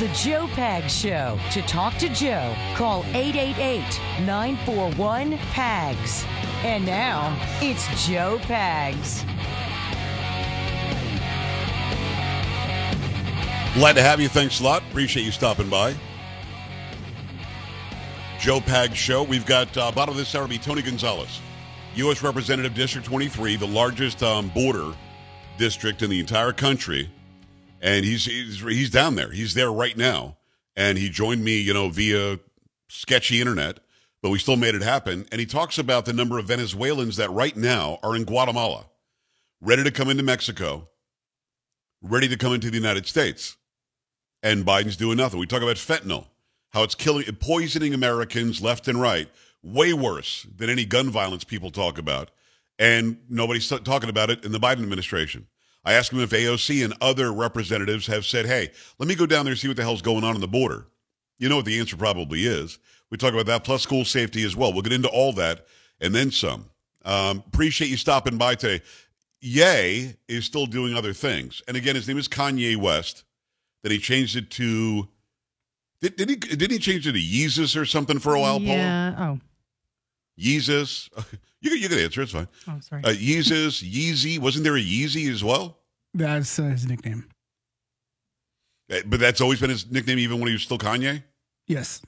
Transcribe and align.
The 0.00 0.08
Joe 0.14 0.48
Pag 0.54 0.88
Show. 0.88 1.38
To 1.50 1.60
talk 1.60 1.94
to 1.98 2.08
Joe, 2.08 2.56
call 2.74 3.04
888 3.08 3.82
941 4.24 5.36
PAGS. 5.36 6.24
And 6.64 6.86
now, 6.86 7.38
it's 7.60 8.06
Joe 8.06 8.38
Pags. 8.44 9.22
Glad 13.74 13.92
to 13.92 14.00
have 14.00 14.22
you. 14.22 14.30
Thanks 14.30 14.60
a 14.60 14.64
lot. 14.64 14.82
Appreciate 14.84 15.24
you 15.24 15.32
stopping 15.32 15.68
by. 15.68 15.94
Joe 18.38 18.62
Pag 18.62 18.94
Show. 18.94 19.22
We've 19.22 19.44
got 19.44 19.76
uh, 19.76 19.92
bottom 19.92 20.14
of 20.14 20.16
this 20.16 20.34
hour 20.34 20.44
will 20.44 20.48
be 20.48 20.56
Tony 20.56 20.80
Gonzales, 20.80 21.42
U.S. 21.96 22.22
Representative 22.22 22.72
District 22.72 23.06
23, 23.06 23.56
the 23.56 23.66
largest 23.66 24.22
um, 24.22 24.48
border 24.48 24.94
district 25.58 26.00
in 26.00 26.08
the 26.08 26.20
entire 26.20 26.54
country. 26.54 27.10
And 27.80 28.04
he's, 28.04 28.26
he's 28.26 28.60
he's 28.60 28.90
down 28.90 29.14
there. 29.14 29.30
He's 29.30 29.54
there 29.54 29.72
right 29.72 29.96
now. 29.96 30.36
And 30.76 30.98
he 30.98 31.08
joined 31.08 31.44
me, 31.44 31.58
you 31.60 31.74
know, 31.74 31.88
via 31.88 32.38
sketchy 32.88 33.40
internet, 33.40 33.80
but 34.22 34.30
we 34.30 34.38
still 34.38 34.56
made 34.56 34.74
it 34.74 34.82
happen. 34.82 35.26
And 35.32 35.40
he 35.40 35.46
talks 35.46 35.78
about 35.78 36.04
the 36.04 36.12
number 36.12 36.38
of 36.38 36.46
Venezuelans 36.46 37.16
that 37.16 37.30
right 37.30 37.56
now 37.56 37.98
are 38.02 38.14
in 38.14 38.24
Guatemala, 38.24 38.86
ready 39.60 39.82
to 39.82 39.90
come 39.90 40.10
into 40.10 40.22
Mexico, 40.22 40.88
ready 42.02 42.28
to 42.28 42.36
come 42.36 42.52
into 42.52 42.70
the 42.70 42.76
United 42.76 43.06
States 43.06 43.56
and 44.42 44.64
Biden's 44.64 44.96
doing 44.96 45.16
nothing. 45.16 45.38
We 45.38 45.46
talk 45.46 45.62
about 45.62 45.76
fentanyl, 45.76 46.26
how 46.70 46.82
it's 46.82 46.94
killing, 46.94 47.24
poisoning 47.36 47.94
Americans 47.94 48.62
left 48.62 48.88
and 48.88 49.00
right, 49.00 49.28
way 49.62 49.92
worse 49.92 50.46
than 50.56 50.70
any 50.70 50.84
gun 50.84 51.10
violence 51.10 51.44
people 51.44 51.70
talk 51.70 51.98
about, 51.98 52.30
and 52.78 53.18
nobody's 53.28 53.68
talking 53.68 54.08
about 54.08 54.30
it 54.30 54.44
in 54.44 54.52
the 54.52 54.60
Biden 54.60 54.82
administration. 54.82 55.46
I 55.84 55.94
asked 55.94 56.12
him 56.12 56.20
if 56.20 56.30
AOC 56.30 56.84
and 56.84 56.94
other 57.00 57.32
representatives 57.32 58.06
have 58.06 58.26
said, 58.26 58.46
"Hey, 58.46 58.70
let 58.98 59.08
me 59.08 59.14
go 59.14 59.26
down 59.26 59.44
there 59.44 59.52
and 59.52 59.58
see 59.58 59.68
what 59.68 59.76
the 59.76 59.82
hell's 59.82 60.02
going 60.02 60.24
on 60.24 60.34
on 60.34 60.40
the 60.40 60.48
border." 60.48 60.86
You 61.38 61.48
know 61.48 61.56
what 61.56 61.64
the 61.64 61.78
answer 61.78 61.96
probably 61.96 62.44
is. 62.44 62.78
We 63.10 63.16
talk 63.16 63.32
about 63.32 63.46
that 63.46 63.64
plus 63.64 63.82
school 63.82 64.04
safety 64.04 64.44
as 64.44 64.54
well. 64.54 64.72
We'll 64.72 64.82
get 64.82 64.92
into 64.92 65.08
all 65.08 65.32
that 65.34 65.66
and 66.00 66.14
then 66.14 66.30
some. 66.30 66.66
Um, 67.04 67.42
appreciate 67.46 67.88
you 67.88 67.96
stopping 67.96 68.36
by 68.36 68.54
today. 68.54 68.84
Ye 69.40 70.16
is 70.28 70.44
still 70.44 70.66
doing 70.66 70.94
other 70.94 71.14
things, 71.14 71.62
and 71.66 71.76
again, 71.76 71.94
his 71.94 72.06
name 72.06 72.18
is 72.18 72.28
Kanye 72.28 72.76
West 72.76 73.24
Then 73.82 73.92
he 73.92 73.98
changed 73.98 74.36
it 74.36 74.50
to. 74.52 75.08
Did, 76.02 76.16
did 76.16 76.28
he? 76.28 76.36
Did 76.36 76.70
he 76.70 76.78
change 76.78 77.06
it 77.06 77.12
to 77.12 77.18
Yeezus 77.18 77.80
or 77.80 77.86
something 77.86 78.18
for 78.18 78.34
a 78.34 78.40
while, 78.40 78.60
yeah. 78.60 79.14
Paul? 79.16 79.24
Oh. 79.26 79.40
Yeezus. 80.40 81.08
You 81.62 81.68
can, 81.68 81.78
you 81.78 81.88
can 81.90 81.98
answer. 81.98 82.22
It's 82.22 82.32
fine. 82.32 82.48
Oh, 82.66 82.78
sorry. 82.80 83.04
Uh, 83.04 83.10
Yeezus, 83.10 83.86
Yeezy. 83.86 84.38
Wasn't 84.38 84.64
there 84.64 84.76
a 84.76 84.80
Yeezy 84.80 85.30
as 85.30 85.44
well? 85.44 85.76
That's 86.14 86.58
uh, 86.58 86.62
his 86.62 86.86
nickname. 86.86 87.26
Uh, 88.90 89.00
but 89.04 89.20
that's 89.20 89.42
always 89.42 89.60
been 89.60 89.68
his 89.68 89.90
nickname, 89.90 90.18
even 90.18 90.38
when 90.40 90.46
he 90.48 90.54
was 90.54 90.62
still 90.62 90.78
Kanye. 90.78 91.22
Yes, 91.66 92.00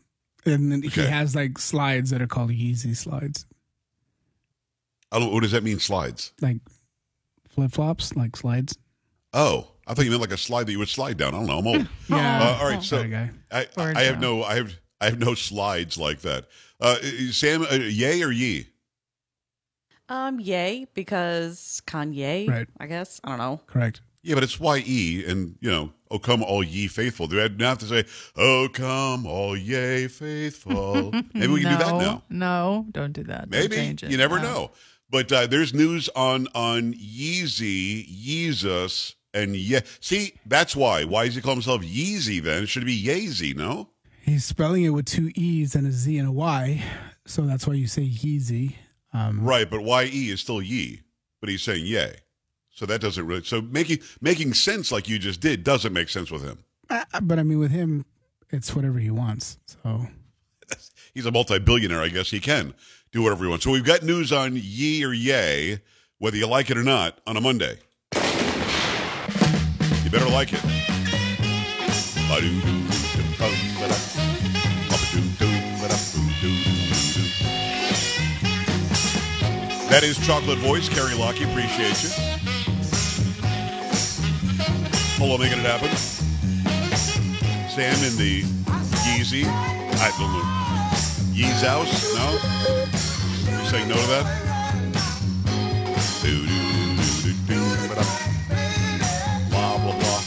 and 0.45 0.73
okay. 0.85 1.03
he 1.03 1.07
has 1.07 1.37
like 1.37 1.59
slides 1.59 2.11
that 2.11 2.23
are 2.23 2.27
called 2.27 2.51
Yeezy 2.51 2.97
slides. 2.97 3.47
I 5.13 5.19
don't. 5.19 5.33
What 5.33 5.43
does 5.43 5.53
that 5.53 5.63
mean? 5.63 5.79
Slides? 5.79 6.33
Like 6.41 6.59
flip 7.49 7.73
flops, 7.73 8.17
like 8.17 8.37
slides. 8.37 8.77
Oh, 9.33 9.69
I 9.87 9.95
thought 9.95 10.05
you 10.05 10.11
meant 10.11 10.23
like 10.23 10.33
a 10.33 10.37
slide 10.39 10.67
that 10.67 10.73
you 10.73 10.79
would 10.79 10.89
slide 10.89 11.17
down. 11.17 11.35
I 11.35 11.39
don't 11.39 11.47
know. 11.47 11.59
I'm 11.59 11.67
old. 11.67 11.89
yeah. 12.09 12.43
Uh, 12.43 12.59
all 12.61 12.69
right. 12.69 12.83
So 12.83 12.99
I, 12.99 13.31
I, 13.53 13.67
I 13.77 14.03
have 14.03 14.21
no. 14.21 14.43
I 14.43 14.57
have. 14.57 14.73
I 15.03 15.07
have 15.07 15.19
no 15.19 15.35
slides 15.35 15.99
like 15.99 16.21
that. 16.21 16.47
Uh, 16.81 16.97
Sam, 17.33 17.63
uh, 17.63 17.75
yay 17.75 18.23
or 18.23 18.31
ye? 18.31 18.69
Um, 20.09 20.39
yay 20.39 20.87
because 20.95 21.83
Kanye. 21.87 22.49
Right. 22.49 22.69
I 22.79 22.87
guess 22.87 23.21
I 23.25 23.31
don't 23.31 23.39
know. 23.39 23.61
Correct. 23.67 24.01
Yeah, 24.23 24.37
but 24.37 24.45
it's 24.45 24.61
Y 24.61 24.85
E, 24.87 25.25
and 25.27 25.57
you 25.61 25.71
know, 25.71 25.93
oh 26.11 26.21
come 26.21 26.45
all 26.45 26.63
ye 26.63 26.87
faithful. 26.87 27.27
Do 27.27 27.41
I 27.41 27.51
have 27.65 27.79
to 27.79 27.87
say, 27.87 28.05
oh 28.37 28.69
come 28.73 29.27
all 29.27 29.57
ye 29.57 30.07
faithful? 30.07 31.11
Maybe 31.35 31.49
we 31.49 31.63
can 31.63 31.73
no, 31.73 31.79
do 31.79 31.85
that 31.85 31.95
now. 31.97 32.23
No, 32.31 32.87
don't 32.93 33.13
do 33.13 33.25
that. 33.25 33.51
Maybe 33.51 33.97
you 34.07 34.17
never 34.17 34.39
no. 34.39 34.43
know. 34.43 34.71
But 35.11 35.33
uh, 35.33 35.47
there's 35.47 35.75
news 35.75 36.09
on 36.15 36.47
on 36.55 36.95
Yeezy, 36.95 38.07
Yeezus, 38.09 39.17
and 39.35 39.57
yeah. 39.57 39.81
See, 39.99 40.35
that's 40.47 40.77
why. 40.77 41.05
Why 41.05 41.27
does 41.27 41.35
he 41.35 41.41
call 41.41 41.55
himself 41.55 41.83
Yeezy 41.83 42.41
then? 42.41 42.63
It 42.63 42.69
should 42.69 42.87
be 42.87 43.03
Yeezy, 43.03 43.57
no? 43.57 43.89
He's 44.23 44.45
spelling 44.45 44.85
it 44.85 44.91
with 44.91 45.07
two 45.07 45.33
E's 45.35 45.75
and 45.75 45.87
a 45.87 45.91
Z 45.93 46.17
and 46.17 46.29
a 46.29 46.33
Y. 46.33 46.83
So 47.27 47.43
that's 47.43 47.67
why 47.67 47.75
you 47.75 47.89
say 47.89 48.03
Yeezy. 48.03 48.77
Um, 49.13 49.45
right, 49.45 49.69
but 49.69 49.83
Y 49.83 50.05
E 50.13 50.31
is 50.31 50.41
still 50.41 50.63
Ye, 50.63 51.01
but 51.41 51.51
he's 51.51 51.63
saying 51.63 51.85
Yay. 51.87 52.15
So 52.71 52.87
that 52.87 53.01
doesn't 53.01 53.27
really. 53.27 53.43
So 53.43 53.61
making 53.61 53.99
making 54.21 54.55
sense 54.55 54.91
like 54.93 55.09
you 55.09 55.19
just 55.19 55.41
did 55.41 55.65
doesn't 55.65 55.93
make 55.93 56.09
sense 56.09 56.31
with 56.31 56.43
him. 56.43 56.65
But 56.89 57.39
I 57.39 57.43
mean, 57.43 57.59
with 57.59 57.73
him, 57.73 58.05
it's 58.51 58.75
whatever 58.75 58.99
he 58.99 59.11
wants. 59.11 59.59
So 59.67 60.07
he's 61.15 61.27
a 61.27 61.33
multi-billionaire. 61.33 62.01
I 62.01 62.09
guess 62.09 62.31
he 62.31 62.41
can 62.41 62.75
do 63.11 63.23
whatever 63.23 63.45
he 63.45 63.51
wants. 63.51 63.65
So 63.65 63.71
we've 63.71 63.85
got 63.85 64.03
news 64.03 64.33
on 64.33 64.53
Ye 64.55 65.05
or 65.05 65.13
Yay, 65.13 65.81
whether 66.19 66.37
you 66.37 66.47
like 66.47 66.71
it 66.71 66.79
or 66.79 66.85
not, 66.85 67.19
on 67.27 67.37
a 67.37 67.41
Monday. 67.41 67.79
You 68.15 70.11
better 70.11 70.29
like 70.31 70.53
it. 70.53 70.61
That 79.93 80.05
is 80.05 80.17
Chocolate 80.27 80.59
Voice, 80.61 80.89
Carrie 80.89 81.13
Lockie. 81.13 81.45
Appreciate 81.45 82.03
you. 82.03 82.09
Hello, 85.21 85.37
making 85.37 85.59
it 85.59 85.67
happen. 85.67 85.91
Sam 87.69 87.93
in 88.03 88.17
the 88.17 88.41
Yeezy. 89.05 89.45
I 89.45 90.09
don't 90.17 90.33
know. 90.33 90.41
Yeez 91.37 91.61
house? 91.61 91.93
No? 92.17 92.25
You 93.53 93.67
saying 93.67 93.87
no 93.87 93.97
to 93.97 94.07
that? 94.09 94.25
Blah, 99.51 99.77
blah, 99.77 99.93
blah. 99.93 100.23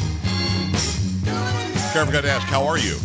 Carrie, 1.91 2.03
I 2.03 2.05
forgot 2.05 2.21
to 2.21 2.29
ask, 2.29 2.45
how 2.45 2.63
are 2.67 2.77
you? 2.77 2.99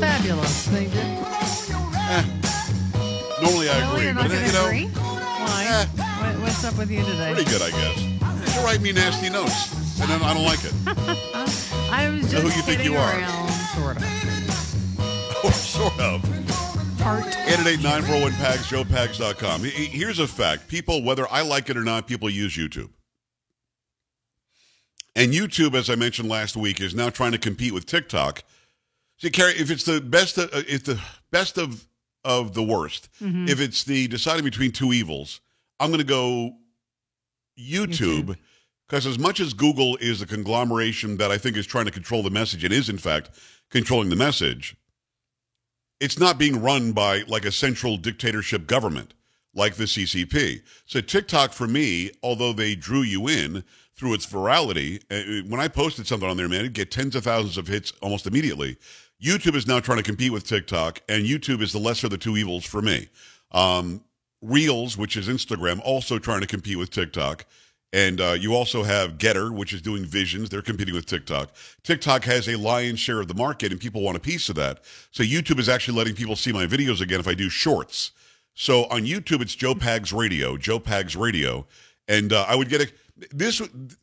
Fabulous, 0.00 0.66
thank 0.66 0.92
you. 0.92 1.00
Eh. 2.10 2.24
Normally 3.40 3.68
I 3.70 3.78
agree, 3.88 4.12
but 4.12 4.32
you 4.32 4.52
know, 4.52 4.66
agree? 4.66 4.97
Why? 5.48 5.64
Eh. 5.64 5.84
What, 5.86 6.42
what's 6.42 6.64
up 6.64 6.76
with 6.76 6.90
you 6.90 7.04
today? 7.04 7.32
Pretty 7.32 7.50
good, 7.50 7.62
I 7.62 7.70
guess. 7.70 8.54
You 8.54 8.64
write 8.64 8.80
me 8.80 8.92
nasty 8.92 9.30
notes, 9.30 10.00
and 10.00 10.10
then 10.10 10.20
I 10.22 10.34
don't 10.34 10.44
like 10.44 10.60
it. 10.62 10.74
I 11.90 12.10
was 12.10 12.30
just 12.30 12.42
who 12.42 12.48
you 12.48 12.62
think 12.62 12.84
you 12.84 12.94
around, 12.94 13.24
are? 13.24 13.48
Sort 13.76 13.96
of. 13.96 15.44
or 15.44 15.52
sort 15.52 16.00
of. 16.00 16.22
Part. 16.98 17.24
888-941-PAGS, 17.24 18.70
joepags.com. 18.70 19.64
Here's 19.64 20.18
a 20.18 20.26
fact. 20.26 20.68
People, 20.68 21.02
whether 21.02 21.26
I 21.30 21.42
like 21.42 21.70
it 21.70 21.76
or 21.76 21.84
not, 21.84 22.06
people 22.06 22.28
use 22.28 22.56
YouTube. 22.56 22.90
And 25.16 25.32
YouTube, 25.32 25.74
as 25.74 25.88
I 25.88 25.94
mentioned 25.94 26.28
last 26.28 26.56
week, 26.56 26.80
is 26.80 26.94
now 26.94 27.08
trying 27.08 27.32
to 27.32 27.38
compete 27.38 27.72
with 27.72 27.86
TikTok. 27.86 28.42
See, 29.16 29.30
Carrie, 29.30 29.54
if 29.54 29.70
it's 29.70 29.84
the 29.84 30.00
best, 30.00 30.38
of, 30.38 30.50
if 30.52 30.84
the 30.84 31.00
best 31.30 31.58
of 31.58 31.88
of 32.28 32.54
the 32.54 32.62
worst. 32.62 33.08
Mm-hmm. 33.20 33.48
If 33.48 33.60
it's 33.60 33.82
the 33.82 34.06
deciding 34.06 34.44
between 34.44 34.70
two 34.70 34.92
evils, 34.92 35.40
I'm 35.80 35.88
going 35.88 35.98
to 35.98 36.04
go 36.04 36.52
YouTube 37.58 38.36
because 38.86 39.06
as 39.06 39.18
much 39.18 39.40
as 39.40 39.54
Google 39.54 39.96
is 39.96 40.22
a 40.22 40.26
conglomeration 40.26 41.16
that 41.16 41.30
I 41.30 41.38
think 41.38 41.56
is 41.56 41.66
trying 41.66 41.86
to 41.86 41.90
control 41.90 42.22
the 42.22 42.30
message 42.30 42.64
and 42.64 42.72
is 42.72 42.88
in 42.88 42.98
fact 42.98 43.30
controlling 43.70 44.10
the 44.10 44.16
message, 44.16 44.76
it's 46.00 46.18
not 46.18 46.38
being 46.38 46.62
run 46.62 46.92
by 46.92 47.22
like 47.26 47.44
a 47.44 47.52
central 47.52 47.96
dictatorship 47.96 48.66
government 48.66 49.14
like 49.54 49.74
the 49.74 49.84
CCP. 49.84 50.62
So 50.86 51.00
TikTok 51.00 51.52
for 51.52 51.66
me, 51.66 52.10
although 52.22 52.52
they 52.52 52.74
drew 52.74 53.02
you 53.02 53.26
in 53.26 53.64
through 53.96 54.14
its 54.14 54.26
virality, 54.26 55.02
uh, 55.10 55.48
when 55.48 55.60
I 55.60 55.68
posted 55.68 56.06
something 56.06 56.28
on 56.28 56.36
there, 56.36 56.48
man, 56.48 56.60
it'd 56.60 56.74
get 56.74 56.90
tens 56.90 57.16
of 57.16 57.24
thousands 57.24 57.58
of 57.58 57.66
hits 57.66 57.92
almost 58.00 58.26
immediately. 58.26 58.76
YouTube 59.22 59.54
is 59.54 59.66
now 59.66 59.80
trying 59.80 59.98
to 59.98 60.04
compete 60.04 60.32
with 60.32 60.44
TikTok, 60.44 61.00
and 61.08 61.24
YouTube 61.24 61.60
is 61.60 61.72
the 61.72 61.78
lesser 61.78 62.06
of 62.06 62.12
the 62.12 62.18
two 62.18 62.36
evils 62.36 62.64
for 62.64 62.80
me. 62.80 63.08
Um, 63.52 64.04
Reels, 64.40 64.96
which 64.96 65.16
is 65.16 65.28
Instagram, 65.28 65.80
also 65.84 66.18
trying 66.18 66.40
to 66.40 66.46
compete 66.46 66.78
with 66.78 66.90
TikTok. 66.90 67.44
And 67.92 68.20
uh, 68.20 68.36
you 68.38 68.54
also 68.54 68.82
have 68.82 69.16
Gettr, 69.18 69.50
which 69.50 69.72
is 69.72 69.80
doing 69.80 70.04
visions. 70.04 70.50
They're 70.50 70.62
competing 70.62 70.94
with 70.94 71.06
TikTok. 71.06 71.50
TikTok 71.82 72.24
has 72.24 72.46
a 72.46 72.56
lion's 72.56 73.00
share 73.00 73.20
of 73.20 73.28
the 73.28 73.34
market, 73.34 73.72
and 73.72 73.80
people 73.80 74.02
want 74.02 74.16
a 74.16 74.20
piece 74.20 74.48
of 74.48 74.56
that. 74.56 74.84
So 75.10 75.24
YouTube 75.24 75.58
is 75.58 75.68
actually 75.68 75.96
letting 75.96 76.14
people 76.14 76.36
see 76.36 76.52
my 76.52 76.66
videos 76.66 77.00
again 77.00 77.18
if 77.18 77.26
I 77.26 77.34
do 77.34 77.48
shorts. 77.48 78.12
So 78.54 78.84
on 78.84 79.02
YouTube, 79.02 79.40
it's 79.40 79.54
Joe 79.54 79.74
Pags 79.74 80.16
Radio, 80.16 80.56
Joe 80.56 80.78
Pags 80.78 81.16
Radio, 81.18 81.66
and 82.06 82.32
uh, 82.32 82.44
I 82.46 82.56
would 82.56 82.68
get 82.68 82.82
a 82.82 82.92
this 83.32 83.60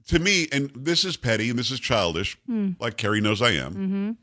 to 0.07 0.19
me, 0.19 0.47
and 0.51 0.71
this 0.75 1.05
is 1.05 1.15
petty 1.15 1.49
and 1.49 1.57
this 1.57 1.71
is 1.71 1.79
childish, 1.79 2.37
like 2.79 2.97
Carrie 2.97 3.21
knows 3.21 3.41
I 3.41 3.51
am. 3.51 4.17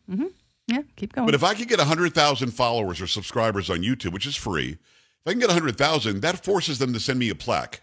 Yeah, 0.73 0.83
keep 0.97 1.13
going. 1.13 1.27
But 1.27 1.35
if 1.35 1.45
I 1.45 1.55
could 1.55 1.69
get 1.69 1.79
100,000 1.79 2.51
followers 2.51 3.01
or 3.01 3.07
subscribers 3.07 3.69
on 3.71 3.79
YouTube, 3.83 4.13
which 4.13 4.27
is 4.27 4.37
free, 4.37 4.71
if 4.71 4.79
I 5.27 5.31
can 5.33 5.39
get 5.41 5.49
100,000, 5.49 6.21
that 6.23 6.45
forces 6.45 6.79
them 6.79 6.93
to 6.93 7.01
send 7.01 7.19
me 7.19 7.29
a 7.31 7.35
plaque. 7.35 7.83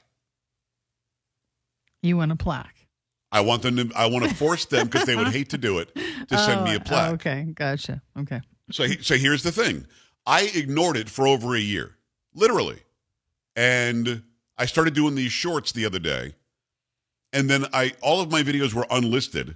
you 2.02 2.18
want 2.18 2.32
a 2.32 2.36
plaque. 2.36 2.76
I 3.32 3.42
want 3.42 3.62
them 3.62 3.76
to, 3.78 3.92
I 3.96 4.08
want 4.08 4.26
to 4.28 4.34
force 4.34 4.66
them 4.66 4.88
because 4.88 5.06
they 5.06 5.16
would 5.16 5.28
hate 5.28 5.50
to 5.50 5.58
do 5.58 5.78
it 5.80 5.94
to 5.96 6.38
send 6.38 6.64
me 6.64 6.74
a 6.74 6.78
Oh, 6.78 6.80
plaque. 6.80 7.12
okay, 7.14 7.44
gotcha. 7.54 8.02
Okay. 8.18 8.42
So, 8.72 8.86
he, 8.86 8.98
so 9.04 9.16
here's 9.18 9.44
the 9.44 9.52
thing. 9.52 9.86
I 10.26 10.52
ignored 10.56 10.98
it 10.98 11.10
for 11.10 11.28
over 11.28 11.56
a 11.56 11.60
year, 11.60 11.96
literally. 12.34 12.80
And 13.56 14.24
I 14.58 14.66
started 14.66 14.94
doing 14.96 15.14
these 15.16 15.32
shorts 15.32 15.72
the 15.72 15.86
other 15.86 16.00
day. 16.00 16.34
And 17.32 17.50
then 17.50 17.66
I 17.72 17.94
all 18.02 18.20
of 18.22 18.32
my 18.32 18.42
videos 18.42 18.74
were 18.74 18.88
unlisted. 18.90 19.56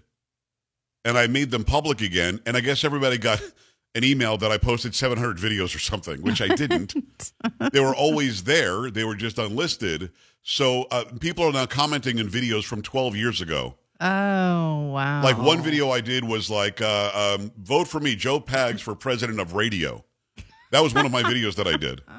And 1.05 1.17
I 1.17 1.27
made 1.27 1.51
them 1.51 1.63
public 1.63 2.01
again. 2.01 2.39
And 2.45 2.55
I 2.55 2.61
guess 2.61 2.83
everybody 2.83 3.17
got 3.17 3.41
an 3.95 4.03
email 4.03 4.38
that 4.38 4.51
I 4.51 4.57
posted 4.57 4.95
700 4.95 5.38
videos 5.38 5.75
or 5.75 5.79
something, 5.79 6.21
which 6.21 6.41
I 6.41 6.47
didn't. 6.47 6.95
they 7.71 7.79
were 7.79 7.95
always 7.95 8.44
there. 8.44 8.89
They 8.89 9.03
were 9.03 9.15
just 9.15 9.38
unlisted. 9.38 10.11
So 10.41 10.83
uh, 10.91 11.05
people 11.19 11.45
are 11.45 11.51
now 11.51 11.65
commenting 11.65 12.19
on 12.19 12.27
videos 12.27 12.63
from 12.63 12.81
12 12.81 13.15
years 13.15 13.41
ago. 13.41 13.75
Oh 14.01 14.89
wow. 14.91 15.23
Like 15.23 15.38
one 15.38 15.61
video 15.61 15.89
I 15.91 16.01
did 16.01 16.25
was 16.25 16.50
like, 16.50 16.81
uh, 16.81 17.38
um, 17.39 17.51
vote 17.57 17.88
for 17.88 18.00
me, 18.01 18.15
Joe 18.15 18.39
Pags 18.41 18.81
for 18.81 18.95
president 18.95 19.39
of 19.39 19.53
radio. 19.53 20.03
That 20.71 20.81
was 20.81 20.94
one 20.94 21.05
of 21.05 21.11
my 21.11 21.23
videos 21.23 21.55
that 21.55 21.67
I 21.67 21.77
did. 21.77 22.01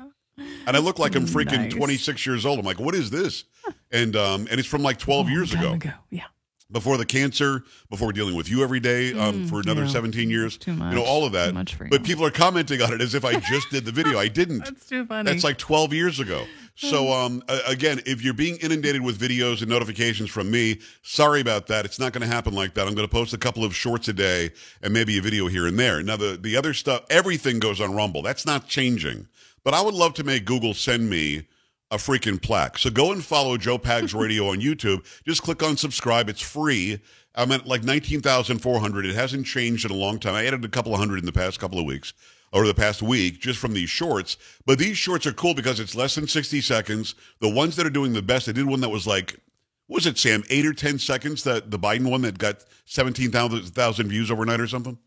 And 0.66 0.76
I 0.76 0.80
look 0.80 0.98
like 0.98 1.14
I'm 1.14 1.26
freaking 1.26 1.64
Nice. 1.64 1.74
26 1.74 2.26
years 2.26 2.44
old. 2.44 2.58
I'm 2.58 2.64
like, 2.64 2.80
what 2.80 2.94
is 2.96 3.08
this? 3.10 3.44
And 3.92 4.16
um, 4.16 4.48
and 4.50 4.58
it's 4.58 4.66
from 4.68 4.82
like 4.82 4.98
12 4.98 5.28
years 5.28 5.52
Time 5.52 5.74
ago, 5.74 5.90
Yeah. 6.10 6.24
Before 6.70 6.96
the 6.96 7.06
cancer, 7.06 7.62
before 7.90 8.12
dealing 8.12 8.34
with 8.34 8.48
you 8.48 8.62
every 8.62 8.80
day 8.80 9.12
um, 9.12 9.46
for 9.46 9.60
another 9.60 9.82
Mm, 9.82 9.86
yeah. 9.86 9.92
17 9.92 10.30
years. 10.30 10.56
Too 10.56 10.72
You 10.72 10.78
know, 10.78 11.02
all 11.04 11.24
of 11.24 11.32
that. 11.32 11.52
Much 11.54 11.76
but 11.90 12.02
people 12.04 12.24
are 12.24 12.30
commenting 12.30 12.80
on 12.82 12.92
it 12.92 13.00
as 13.00 13.14
if 13.14 13.24
I 13.24 13.38
just 13.38 13.70
did 13.70 13.84
the 13.84 13.92
video. 14.00 14.18
I 14.18 14.28
didn't. 14.28 14.64
That's 14.64 14.86
too 14.86 15.04
funny. 15.06 15.30
That's 15.30 15.44
like 15.44 15.58
12 15.58 15.92
years 15.92 16.20
ago. 16.20 16.44
So, 16.76 17.12
um, 17.12 17.42
again, 17.68 18.00
if 18.04 18.22
you're 18.24 18.34
being 18.34 18.56
inundated 18.56 19.02
with 19.02 19.16
videos 19.18 19.60
and 19.60 19.68
notifications 19.70 20.28
from 20.30 20.50
me, 20.50 20.80
sorry 21.02 21.40
about 21.40 21.68
that. 21.68 21.84
It's 21.84 22.00
not 22.00 22.12
going 22.12 22.22
to 22.28 22.34
happen 22.34 22.52
like 22.52 22.74
that. 22.74 22.88
I'm 22.88 22.94
going 22.94 23.06
to 23.06 23.12
post 23.12 23.32
a 23.32 23.38
couple 23.38 23.64
of 23.64 23.76
shorts 23.76 24.08
a 24.08 24.12
day 24.12 24.50
and 24.82 24.92
maybe 24.92 25.16
a 25.16 25.22
video 25.22 25.46
here 25.46 25.66
and 25.68 25.78
there. 25.78 26.02
Now, 26.02 26.16
the, 26.16 26.36
the 26.40 26.56
other 26.56 26.74
stuff, 26.74 27.04
everything 27.10 27.60
goes 27.60 27.80
on 27.80 27.94
Rumble. 27.94 28.22
That's 28.22 28.44
not 28.44 28.66
changing. 28.66 29.28
But 29.62 29.74
I 29.74 29.82
would 29.82 29.94
love 29.94 30.14
to 30.14 30.24
make 30.24 30.44
Google 30.46 30.74
send 30.74 31.08
me 31.08 31.46
a 31.94 31.96
freaking 31.96 32.42
plaque. 32.42 32.76
So 32.76 32.90
go 32.90 33.12
and 33.12 33.24
follow 33.24 33.56
Joe 33.56 33.78
Pags 33.78 34.18
Radio 34.18 34.48
on 34.48 34.60
YouTube. 34.60 35.04
Just 35.24 35.42
click 35.42 35.62
on 35.62 35.76
subscribe. 35.76 36.28
It's 36.28 36.40
free. 36.40 37.00
I'm 37.36 37.52
at 37.52 37.66
like 37.66 37.84
19,400. 37.84 39.06
It 39.06 39.14
hasn't 39.14 39.46
changed 39.46 39.84
in 39.84 39.92
a 39.92 39.94
long 39.94 40.18
time. 40.18 40.34
I 40.34 40.44
added 40.44 40.64
a 40.64 40.68
couple 40.68 40.92
of 40.92 40.98
hundred 40.98 41.20
in 41.20 41.24
the 41.26 41.32
past 41.32 41.60
couple 41.60 41.78
of 41.78 41.84
weeks 41.86 42.12
over 42.52 42.66
the 42.66 42.74
past 42.74 43.00
week 43.00 43.40
just 43.40 43.60
from 43.60 43.74
these 43.74 43.90
shorts. 43.90 44.36
But 44.66 44.78
these 44.80 44.98
shorts 44.98 45.24
are 45.26 45.32
cool 45.32 45.54
because 45.54 45.78
it's 45.78 45.94
less 45.94 46.16
than 46.16 46.26
60 46.26 46.60
seconds. 46.60 47.14
The 47.40 47.48
ones 47.48 47.76
that 47.76 47.86
are 47.86 47.90
doing 47.90 48.12
the 48.12 48.22
best, 48.22 48.48
I 48.48 48.52
did 48.52 48.66
one 48.66 48.80
that 48.80 48.88
was 48.90 49.06
like, 49.06 49.38
what 49.86 49.98
was 49.98 50.06
it, 50.06 50.18
Sam, 50.18 50.42
eight 50.50 50.66
or 50.66 50.72
10 50.72 50.98
seconds? 50.98 51.44
That 51.44 51.70
the 51.70 51.78
Biden 51.78 52.10
one 52.10 52.22
that 52.22 52.38
got 52.38 52.64
17,000 52.86 54.08
views 54.08 54.30
overnight 54.32 54.60
or 54.60 54.66
something? 54.66 54.98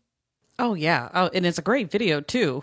Oh 0.58 0.72
yeah. 0.74 1.10
Oh, 1.14 1.30
and 1.34 1.44
it's 1.44 1.58
a 1.58 1.62
great 1.62 1.90
video 1.90 2.20
too. 2.22 2.62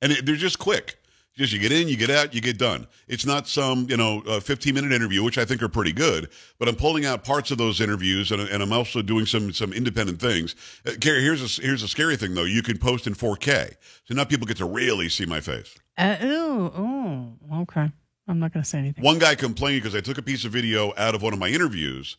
and 0.00 0.10
it, 0.12 0.26
they're 0.26 0.34
just 0.36 0.58
quick. 0.58 0.98
Just 1.34 1.52
you 1.52 1.58
get 1.58 1.72
in, 1.72 1.88
you 1.88 1.96
get 1.96 2.10
out, 2.10 2.34
you 2.34 2.42
get 2.42 2.58
done. 2.58 2.86
It's 3.08 3.24
not 3.24 3.48
some 3.48 3.86
you 3.88 3.96
know 3.96 4.22
uh, 4.26 4.40
15 4.40 4.74
minute 4.74 4.92
interview, 4.92 5.22
which 5.22 5.38
I 5.38 5.44
think 5.44 5.62
are 5.62 5.68
pretty 5.68 5.92
good. 5.92 6.28
But 6.58 6.68
I'm 6.68 6.76
pulling 6.76 7.06
out 7.06 7.24
parts 7.24 7.50
of 7.50 7.58
those 7.58 7.80
interviews, 7.80 8.30
and, 8.32 8.42
and 8.42 8.62
I'm 8.62 8.72
also 8.72 9.00
doing 9.00 9.24
some 9.24 9.52
some 9.52 9.72
independent 9.72 10.20
things. 10.20 10.54
Uh, 10.86 10.92
Gary, 11.00 11.22
here's 11.22 11.58
a 11.58 11.62
here's 11.62 11.82
a 11.82 11.88
scary 11.88 12.16
thing 12.16 12.34
though. 12.34 12.44
You 12.44 12.62
can 12.62 12.76
post 12.78 13.06
in 13.06 13.14
4K, 13.14 13.76
so 14.04 14.14
now 14.14 14.24
people 14.24 14.46
get 14.46 14.58
to 14.58 14.66
really 14.66 15.08
see 15.08 15.24
my 15.24 15.40
face. 15.40 15.74
Uh, 15.96 16.16
ooh, 16.22 16.66
ooh, 16.78 17.60
okay. 17.62 17.90
I'm 18.28 18.38
not 18.38 18.52
going 18.52 18.62
to 18.62 18.68
say 18.68 18.78
anything. 18.78 19.02
One 19.02 19.18
guy 19.18 19.34
complained 19.34 19.82
because 19.82 19.96
I 19.96 20.00
took 20.00 20.16
a 20.16 20.22
piece 20.22 20.44
of 20.44 20.52
video 20.52 20.92
out 20.96 21.14
of 21.14 21.22
one 21.22 21.32
of 21.32 21.38
my 21.38 21.48
interviews 21.48 22.18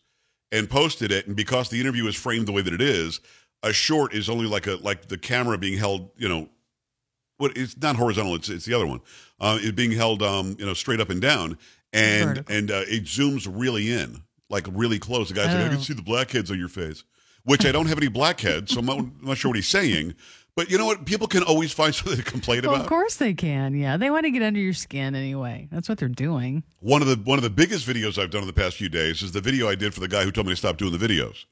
and 0.51 0.69
posted 0.69 1.12
it, 1.12 1.27
and 1.27 1.36
because 1.36 1.69
the 1.69 1.80
interview 1.80 2.06
is 2.07 2.16
framed 2.16 2.48
the 2.48 2.51
way 2.51 2.62
that 2.62 2.74
it 2.74 2.81
is, 2.81 3.19
a 3.63 3.71
short 3.71 4.13
is 4.13 4.30
only 4.30 4.45
like 4.45 4.68
a 4.68 4.75
like 4.75 5.07
the 5.07 5.18
camera 5.18 5.57
being 5.57 5.77
held, 5.77 6.09
you 6.18 6.27
know, 6.27 6.50
what 7.44 7.56
it's 7.57 7.78
not 7.78 7.95
horizontal, 7.95 8.36
it's 8.36 8.50
it's 8.50 8.66
the 8.66 8.74
other 8.74 8.88
one. 8.88 9.01
Uh, 9.40 9.57
it's 9.62 9.72
being 9.75 9.92
held, 9.92 10.24
um, 10.24 10.56
you 10.60 10.66
know, 10.66 10.74
straight 10.74 11.00
up 11.00 11.10
and 11.10 11.22
down, 11.22 11.57
and 11.92 12.30
Vertical. 12.30 12.56
and 12.56 12.72
uh, 12.72 12.81
it 12.88 13.04
zooms 13.04 13.48
really 13.51 13.92
in, 13.92 14.24
like 14.50 14.66
really 14.72 14.98
close. 15.00 15.28
The 15.30 15.36
guy's 15.36 15.48
like, 15.48 15.57
I 15.66 15.69
can 15.69 15.78
Oh. 15.78 15.81
see 15.81 15.94
the 15.94 16.01
blackheads 16.01 16.50
on 16.50 16.57
your 16.57 16.69
face, 16.69 17.04
which 17.44 17.66
I 17.66 17.72
don't 17.72 17.88
have 17.88 17.98
any 17.98 18.07
blackheads, 18.07 18.72
so 18.74 18.80
I'm 18.80 18.86
not, 18.86 18.98
I'm 19.00 19.16
not 19.22 19.38
sure 19.38 19.50
what 19.50 19.56
he's 19.57 19.68
saying. 19.68 20.16
But 20.56 20.69
you 20.69 20.78
know 20.78 20.86
what? 20.86 21.06
People 21.06 21.25
can 21.28 21.42
always 21.44 21.72
find 21.74 21.94
something 21.95 22.16
to 22.16 22.24
complain 22.24 22.62
Well, 22.62 22.72
about. 22.75 22.81
of 22.84 22.88
course 22.90 23.16
they 23.16 23.34
can. 23.34 23.75
Yeah, 23.75 23.98
they 23.98 24.10
want 24.12 24.25
to 24.25 24.31
get 24.31 24.44
under 24.44 24.60
your 24.60 24.74
skin 24.74 25.16
anyway. 25.16 25.68
That's 25.72 25.90
what 25.90 25.98
they're 25.98 26.07
doing. 26.07 26.63
One 26.80 27.01
of 27.01 27.07
the 27.07 27.16
one 27.16 27.40
of 27.40 27.44
the 27.44 27.50
biggest 27.50 27.88
videos 27.88 28.21
I've 28.21 28.30
done 28.30 28.42
in 28.42 28.47
the 28.47 28.54
past 28.54 28.78
few 28.78 28.88
days 28.90 29.21
is 29.23 29.31
the 29.31 29.42
video 29.42 29.68
I 29.68 29.76
did 29.76 29.94
for 29.94 30.00
the 30.00 30.07
guy 30.07 30.23
who 30.23 30.31
told 30.31 30.45
me 30.47 30.54
to 30.54 30.57
stop 30.57 30.78
doing 30.78 30.95
the 30.97 31.06
videos. 31.07 31.45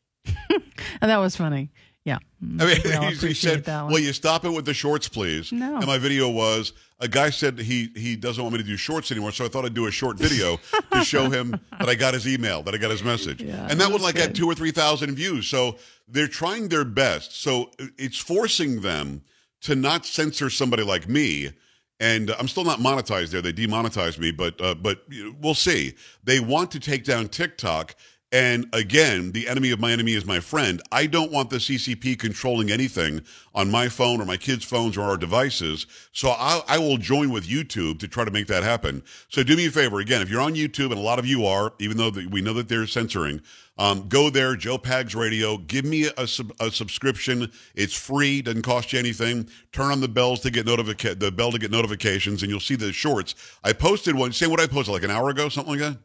And 0.47 0.61
that 1.09 1.17
was 1.17 1.35
funny. 1.35 1.71
Yeah. 2.03 2.17
I 2.59 2.65
mean, 2.65 2.77
We 2.83 2.93
all 2.93 3.03
he, 3.11 3.15
he 3.27 3.33
said, 3.35 3.63
that 3.65 3.83
one. 3.83 3.93
"Will 3.93 3.99
you 3.99 4.13
stop 4.13 4.43
it 4.45 4.49
with 4.49 4.65
the 4.65 4.73
shorts, 4.73 5.07
please?" 5.07 5.51
No. 5.51 5.75
And 5.77 5.85
my 5.85 5.97
video 5.99 6.29
was 6.29 6.73
a 6.99 7.07
guy 7.07 7.29
said 7.29 7.59
he 7.59 7.89
he 7.95 8.15
doesn't 8.15 8.41
want 8.43 8.53
me 8.53 8.59
to 8.61 8.67
do 8.67 8.75
shorts 8.77 9.11
anymore, 9.11 9.31
so 9.31 9.45
I 9.45 9.49
thought 9.49 9.65
I'd 9.65 9.73
do 9.75 9.85
a 9.87 9.91
short 9.91 10.17
video 10.17 10.57
to 10.93 11.03
show 11.03 11.29
him 11.29 11.59
that 11.77 11.87
I 11.89 11.93
got 11.95 12.13
his 12.15 12.27
email, 12.27 12.63
that 12.63 12.73
I 12.73 12.77
got 12.77 12.89
his 12.91 13.03
message, 13.03 13.41
Yeah, 13.43 13.67
and 13.69 13.79
that 13.79 13.85
one 13.91 14.01
that's 14.01 14.03
like 14.03 14.15
got 14.15 14.27
good. 14.29 14.35
two 14.35 14.47
or 14.47 14.55
three 14.55 14.71
thousand 14.71 15.13
views. 15.15 15.47
So 15.47 15.77
they're 16.07 16.27
trying 16.27 16.69
their 16.69 16.85
best. 16.85 17.39
So 17.39 17.69
it's 17.97 18.17
forcing 18.17 18.81
them 18.81 19.21
to 19.61 19.75
not 19.75 20.05
censor 20.05 20.49
somebody 20.49 20.83
like 20.83 21.07
me. 21.07 21.51
And 21.99 22.31
I'm 22.31 22.47
still 22.47 22.63
not 22.63 22.79
monetized 22.79 23.29
there. 23.29 23.43
They 23.43 23.51
demonetized 23.51 24.17
me, 24.17 24.31
but 24.31 24.59
uh, 24.59 24.73
but 24.73 25.03
we'll 25.39 25.53
see. 25.53 25.93
They 26.23 26.39
want 26.39 26.71
to 26.71 26.79
take 26.79 27.03
down 27.03 27.27
TikTok. 27.27 27.93
And 28.33 28.67
again, 28.71 29.33
the 29.33 29.49
enemy 29.49 29.71
of 29.71 29.81
my 29.81 29.91
enemy 29.91 30.13
is 30.13 30.25
my 30.25 30.39
friend. 30.39 30.81
I 30.89 31.05
don't 31.05 31.33
want 31.33 31.49
the 31.49 31.57
CCP 31.57 32.17
controlling 32.17 32.71
anything 32.71 33.21
on 33.53 33.69
my 33.69 33.89
phone 33.89 34.21
or 34.21 34.25
my 34.25 34.37
kids' 34.37 34.63
phones 34.63 34.97
or 34.97 35.01
our 35.01 35.17
devices. 35.17 35.85
So 36.13 36.29
I, 36.29 36.61
I 36.67 36.77
will 36.77 36.97
join 36.97 37.29
with 37.29 37.45
YouTube 37.45 37.99
to 37.99 38.07
try 38.07 38.23
to 38.23 38.31
make 38.31 38.47
that 38.47 38.63
happen. 38.63 39.03
So 39.27 39.43
do 39.43 39.57
me 39.57 39.65
a 39.65 39.71
favor. 39.71 39.99
Again, 39.99 40.21
if 40.21 40.29
you're 40.29 40.39
on 40.39 40.55
YouTube, 40.55 40.91
and 40.91 40.93
a 40.93 41.01
lot 41.01 41.19
of 41.19 41.25
you 41.25 41.45
are, 41.45 41.73
even 41.79 41.97
though 41.97 42.11
we 42.29 42.41
know 42.41 42.53
that 42.53 42.69
they're 42.69 42.87
censoring, 42.87 43.41
um, 43.77 44.07
go 44.07 44.29
there, 44.29 44.55
Joe 44.55 44.77
Pags 44.77 45.15
Radio. 45.15 45.57
Give 45.57 45.83
me 45.83 46.09
a, 46.17 46.27
sub- 46.27 46.53
a 46.61 46.71
subscription. 46.71 47.51
It's 47.75 47.95
free, 47.95 48.41
doesn't 48.41 48.61
cost 48.61 48.93
you 48.93 48.99
anything. 48.99 49.49
Turn 49.73 49.91
on 49.91 49.99
the 49.99 50.07
bells 50.07 50.39
to 50.41 50.51
get 50.51 50.65
notifica- 50.65 51.19
the 51.19 51.31
bell 51.31 51.51
to 51.51 51.59
get 51.59 51.71
notifications, 51.71 52.43
and 52.43 52.49
you'll 52.49 52.59
see 52.59 52.75
the 52.75 52.93
shorts. 52.93 53.35
I 53.63 53.73
posted 53.73 54.15
one. 54.15 54.31
Say 54.31 54.47
what 54.47 54.59
I 54.61 54.67
posted 54.67 54.93
like 54.93 55.03
an 55.03 55.11
hour 55.11 55.29
ago, 55.29 55.49
something 55.49 55.79
like 55.79 55.81
that. 55.81 55.97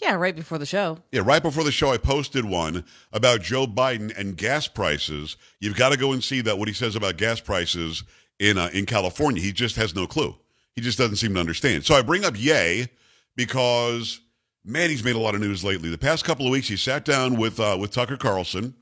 Yeah, 0.00 0.14
right 0.14 0.36
before 0.36 0.58
the 0.58 0.66
show. 0.66 0.98
Yeah, 1.10 1.22
right 1.24 1.42
before 1.42 1.64
the 1.64 1.72
show, 1.72 1.90
I 1.90 1.96
posted 1.96 2.44
one 2.44 2.84
about 3.12 3.40
Joe 3.40 3.66
Biden 3.66 4.16
and 4.18 4.36
gas 4.36 4.68
prices. 4.68 5.36
You've 5.58 5.76
got 5.76 5.90
to 5.90 5.96
go 5.96 6.12
and 6.12 6.22
see 6.22 6.42
that 6.42 6.58
what 6.58 6.68
he 6.68 6.74
says 6.74 6.96
about 6.96 7.16
gas 7.16 7.40
prices 7.40 8.04
in 8.38 8.58
uh, 8.58 8.68
in 8.72 8.84
California. 8.86 9.42
He 9.42 9.52
just 9.52 9.76
has 9.76 9.94
no 9.94 10.06
clue. 10.06 10.36
He 10.74 10.82
just 10.82 10.98
doesn't 10.98 11.16
seem 11.16 11.34
to 11.34 11.40
understand. 11.40 11.84
So 11.84 11.94
I 11.94 12.02
bring 12.02 12.24
up 12.24 12.34
Yay 12.36 12.88
because 13.36 14.20
man, 14.66 14.90
he's 14.90 15.04
made 15.04 15.16
a 15.16 15.20
lot 15.20 15.34
of 15.34 15.40
news 15.40 15.64
lately. 15.64 15.88
The 15.88 15.96
past 15.96 16.24
couple 16.24 16.44
of 16.44 16.52
weeks, 16.52 16.68
he 16.68 16.76
sat 16.76 17.04
down 17.04 17.36
with 17.36 17.58
uh, 17.58 17.78
with 17.80 17.92
Tucker 17.92 18.18
Carlson, 18.18 18.74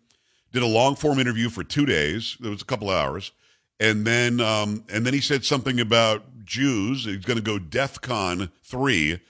did 0.53 0.63
a 0.63 0.67
long 0.67 0.97
form 0.97 1.21
interview 1.21 1.49
for 1.49 1.63
two 1.63 1.87
days. 1.87 2.37
It 2.43 2.49
was 2.49 2.63
a 2.63 2.67
couple 2.67 2.91
of 2.91 2.97
hours, 2.97 3.31
and 3.79 4.05
then 4.05 4.41
um, 4.41 4.85
and 4.89 5.07
then 5.07 5.15
he 5.15 5.21
said 5.21 5.45
something 5.45 5.79
about 5.79 6.45
Jews. 6.45 7.05
He's 7.05 7.25
going 7.25 7.39
to 7.39 7.43
go 7.43 7.59
DEFCON 7.59 8.51
3 8.65 9.21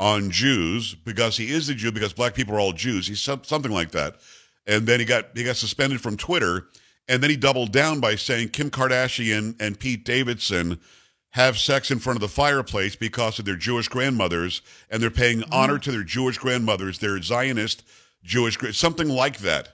on 0.00 0.30
Jews 0.30 0.94
because 0.94 1.36
he 1.36 1.50
is 1.50 1.68
a 1.68 1.74
Jew 1.74 1.92
because 1.92 2.12
black 2.12 2.34
people 2.34 2.54
are 2.54 2.60
all 2.60 2.72
Jews. 2.72 3.06
He's 3.06 3.20
some, 3.20 3.44
something 3.44 3.72
like 3.72 3.92
that. 3.92 4.16
And 4.66 4.86
then 4.86 4.98
he 5.00 5.06
got 5.06 5.26
he 5.34 5.44
got 5.44 5.56
suspended 5.56 6.00
from 6.00 6.16
Twitter 6.16 6.68
and 7.08 7.22
then 7.22 7.30
he 7.30 7.36
doubled 7.36 7.70
down 7.70 8.00
by 8.00 8.14
saying 8.16 8.48
Kim 8.48 8.70
Kardashian 8.70 9.54
and 9.60 9.78
Pete 9.78 10.04
Davidson 10.04 10.80
have 11.30 11.58
sex 11.58 11.90
in 11.90 11.98
front 11.98 12.16
of 12.16 12.20
the 12.22 12.28
fireplace 12.28 12.96
because 12.96 13.38
of 13.38 13.44
their 13.44 13.56
Jewish 13.56 13.88
grandmothers 13.88 14.62
and 14.90 15.02
they're 15.02 15.10
paying 15.10 15.40
Mm-hmm. 15.40 15.52
honor 15.52 15.78
to 15.78 15.92
their 15.92 16.04
Jewish 16.04 16.38
grandmothers, 16.38 16.98
their 16.98 17.20
Zionist 17.20 17.84
Jewish 18.22 18.56
something 18.76 19.08
like 19.08 19.38
that. 19.38 19.68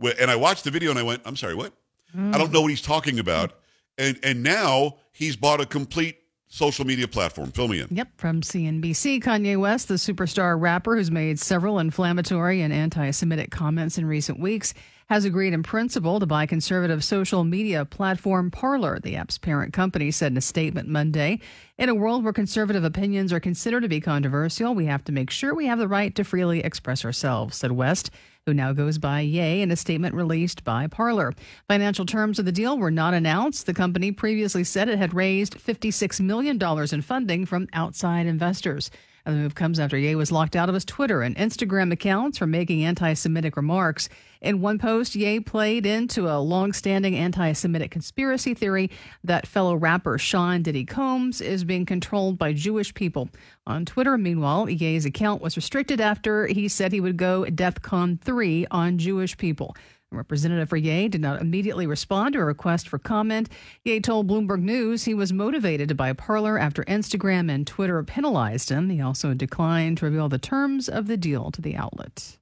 And 0.00 0.30
I 0.30 0.36
watched 0.36 0.64
the 0.64 0.70
video 0.70 0.90
and 0.90 0.98
I 0.98 1.02
went, 1.02 1.22
I'm 1.24 1.36
sorry, 1.36 1.54
what? 1.54 1.72
I 2.16 2.38
don't 2.38 2.52
know 2.52 2.60
what 2.62 2.70
he's 2.70 2.80
talking 2.82 3.18
about. 3.18 3.52
And 3.98 4.18
and 4.22 4.42
now 4.42 4.96
he's 5.12 5.36
bought 5.36 5.60
a 5.60 5.66
complete 5.66 6.16
social 6.54 6.84
media 6.84 7.08
platform. 7.08 7.50
Fill 7.50 7.66
me 7.66 7.80
in. 7.80 7.88
Yep, 7.90 8.08
from 8.16 8.40
CNBC, 8.40 9.20
Kanye 9.22 9.58
West, 9.58 9.88
the 9.88 9.94
superstar 9.94 10.58
rapper 10.58 10.94
who's 10.94 11.10
made 11.10 11.40
several 11.40 11.80
inflammatory 11.80 12.60
and 12.62 12.72
anti 12.72 13.10
Semitic 13.10 13.50
comments 13.50 13.98
in 13.98 14.06
recent 14.06 14.38
weeks, 14.38 14.72
has 15.08 15.24
agreed 15.24 15.52
in 15.52 15.64
principle 15.64 16.20
to 16.20 16.26
buy 16.26 16.46
conservative 16.46 17.02
social 17.02 17.42
media 17.42 17.84
platform 17.84 18.52
Parler, 18.52 19.00
the 19.00 19.16
app's 19.16 19.36
parent 19.36 19.72
company 19.72 20.12
said 20.12 20.32
in 20.32 20.38
a 20.38 20.40
statement 20.40 20.88
Monday. 20.88 21.40
In 21.76 21.88
a 21.88 21.94
world 21.94 22.22
where 22.22 22.32
conservative 22.32 22.84
opinions 22.84 23.32
are 23.32 23.40
considered 23.40 23.82
to 23.82 23.88
be 23.88 24.00
controversial, 24.00 24.74
we 24.74 24.86
have 24.86 25.04
to 25.04 25.12
make 25.12 25.30
sure 25.30 25.54
we 25.54 25.66
have 25.66 25.80
the 25.80 25.88
right 25.88 26.14
to 26.14 26.22
freely 26.22 26.60
express 26.60 27.04
ourselves, 27.04 27.56
said 27.56 27.72
West 27.72 28.10
who 28.46 28.52
now 28.52 28.74
goes 28.74 28.98
by 28.98 29.20
Ye 29.20 29.62
in 29.62 29.70
a 29.70 29.76
statement 29.76 30.14
released 30.14 30.64
by 30.64 30.86
Parler. 30.86 31.32
Financial 31.66 32.04
terms 32.04 32.38
of 32.38 32.44
the 32.44 32.52
deal 32.52 32.76
were 32.76 32.90
not 32.90 33.14
announced. 33.14 33.64
The 33.64 33.72
company 33.72 34.12
previously 34.12 34.64
said 34.64 34.88
it 34.88 34.98
had 34.98 35.14
raised 35.14 35.56
$56 35.56 36.20
million 36.20 36.60
in 36.92 37.02
funding 37.02 37.46
from 37.46 37.68
outside 37.72 38.26
investors. 38.26 38.90
The 39.24 39.32
move 39.32 39.54
comes 39.54 39.80
after 39.80 39.96
Ye 39.96 40.14
was 40.14 40.30
locked 40.30 40.54
out 40.54 40.68
of 40.68 40.74
his 40.74 40.84
Twitter 40.84 41.22
and 41.22 41.34
Instagram 41.36 41.90
accounts 41.92 42.36
for 42.36 42.46
making 42.46 42.84
anti 42.84 43.14
Semitic 43.14 43.56
remarks. 43.56 44.10
In 44.42 44.60
one 44.60 44.78
post, 44.78 45.16
Ye 45.16 45.40
played 45.40 45.86
into 45.86 46.28
a 46.28 46.36
long 46.40 46.74
standing 46.74 47.16
anti 47.16 47.52
Semitic 47.52 47.90
conspiracy 47.90 48.52
theory 48.52 48.90
that 49.22 49.46
fellow 49.46 49.76
rapper 49.76 50.18
Sean 50.18 50.60
Diddy 50.60 50.84
Combs 50.84 51.40
is 51.40 51.64
being 51.64 51.86
controlled 51.86 52.36
by 52.36 52.52
Jewish 52.52 52.92
people. 52.92 53.30
On 53.66 53.86
Twitter, 53.86 54.18
meanwhile, 54.18 54.68
Ye's 54.68 55.06
account 55.06 55.40
was 55.40 55.56
restricted 55.56 56.02
after 56.02 56.46
he 56.46 56.68
said 56.68 56.92
he 56.92 57.00
would 57.00 57.16
go 57.16 57.46
DEFCON 57.46 58.20
3 58.20 58.66
on 58.70 58.98
Jewish 58.98 59.38
people. 59.38 59.74
Representative 60.16 60.68
for 60.68 60.76
Ye 60.76 61.08
did 61.08 61.20
not 61.20 61.40
immediately 61.40 61.86
respond 61.86 62.32
to 62.32 62.40
a 62.40 62.44
request 62.44 62.88
for 62.88 62.98
comment. 62.98 63.48
Ye 63.84 64.00
told 64.00 64.28
Bloomberg 64.28 64.60
News 64.60 65.04
he 65.04 65.14
was 65.14 65.32
motivated 65.32 65.88
to 65.88 65.94
buy 65.94 66.12
Parler 66.12 66.58
after 66.58 66.84
Instagram 66.84 67.50
and 67.50 67.66
Twitter 67.66 68.02
penalized 68.02 68.70
him. 68.70 68.90
He 68.90 69.00
also 69.00 69.34
declined 69.34 69.98
to 69.98 70.06
reveal 70.06 70.28
the 70.28 70.38
terms 70.38 70.88
of 70.88 71.06
the 71.06 71.16
deal 71.16 71.50
to 71.50 71.60
the 71.60 71.76
outlet. 71.76 72.38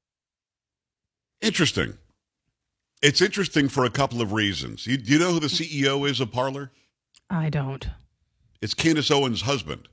Interesting. 1.40 1.98
It's 3.02 3.20
interesting 3.20 3.68
for 3.68 3.84
a 3.84 3.90
couple 3.90 4.22
of 4.22 4.32
reasons. 4.32 4.86
You, 4.86 4.96
do 4.96 5.12
you 5.12 5.18
know 5.18 5.32
who 5.32 5.40
the 5.40 5.48
CEO 5.48 6.08
is 6.08 6.20
of 6.20 6.30
Parler? 6.30 6.70
I 7.28 7.50
don't. 7.50 7.88
It's 8.60 8.74
Candace 8.74 9.10
Owens' 9.10 9.42
husband. 9.42 9.88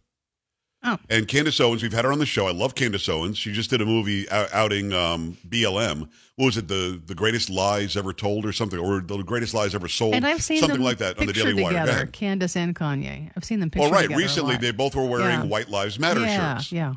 Oh. 0.82 0.98
And 1.10 1.28
Candace 1.28 1.60
Owens, 1.60 1.84
we've 1.84 1.92
had 1.92 2.06
her 2.06 2.12
on 2.12 2.20
the 2.20 2.26
show. 2.26 2.48
I 2.48 2.52
love 2.52 2.74
Candace 2.74 3.10
Owens. 3.10 3.38
She 3.38 3.52
just 3.52 3.70
did 3.70 3.82
a 3.82 3.86
movie 3.86 4.30
out- 4.30 4.54
outing 4.54 4.94
um, 4.94 5.38
BLM. 5.48 6.08
What 6.38 6.46
was 6.46 6.58
it? 6.58 6.70
The 6.70 7.02
the 7.06 7.16
greatest 7.16 7.50
lies 7.50 7.98
ever 7.98 8.14
told, 8.14 8.46
or 8.46 8.54
something, 8.54 8.80
or 8.80 9.02
the 9.02 9.22
greatest 9.24 9.54
lies 9.54 9.76
ever 9.76 9.90
sold, 9.90 10.16
And 10.16 10.26
I've 10.26 10.42
seen 10.42 10.62
something 10.62 10.80
like 10.82 11.00
that 11.00 11.20
on 11.20 11.26
the 11.26 11.34
Daily 11.34 11.54
Wire. 11.54 11.74
Together, 11.74 11.92
ahead. 11.92 12.14
Candace 12.14 12.56
and 12.56 12.74
Kanye. 12.74 13.30
I've 13.36 13.44
seen 13.44 13.60
them 13.60 13.70
Well, 13.76 13.90
pictured 13.90 14.10
right. 14.12 14.18
Recently, 14.18 14.56
they 14.56 14.72
both 14.72 14.96
were 14.96 15.06
wearing 15.06 15.28
Yeah. 15.28 15.44
White 15.44 15.68
Lives 15.70 16.00
Matter 16.00 16.22
yeah, 16.22 16.56
shirts. 16.56 16.72
Yeah, 16.72 16.94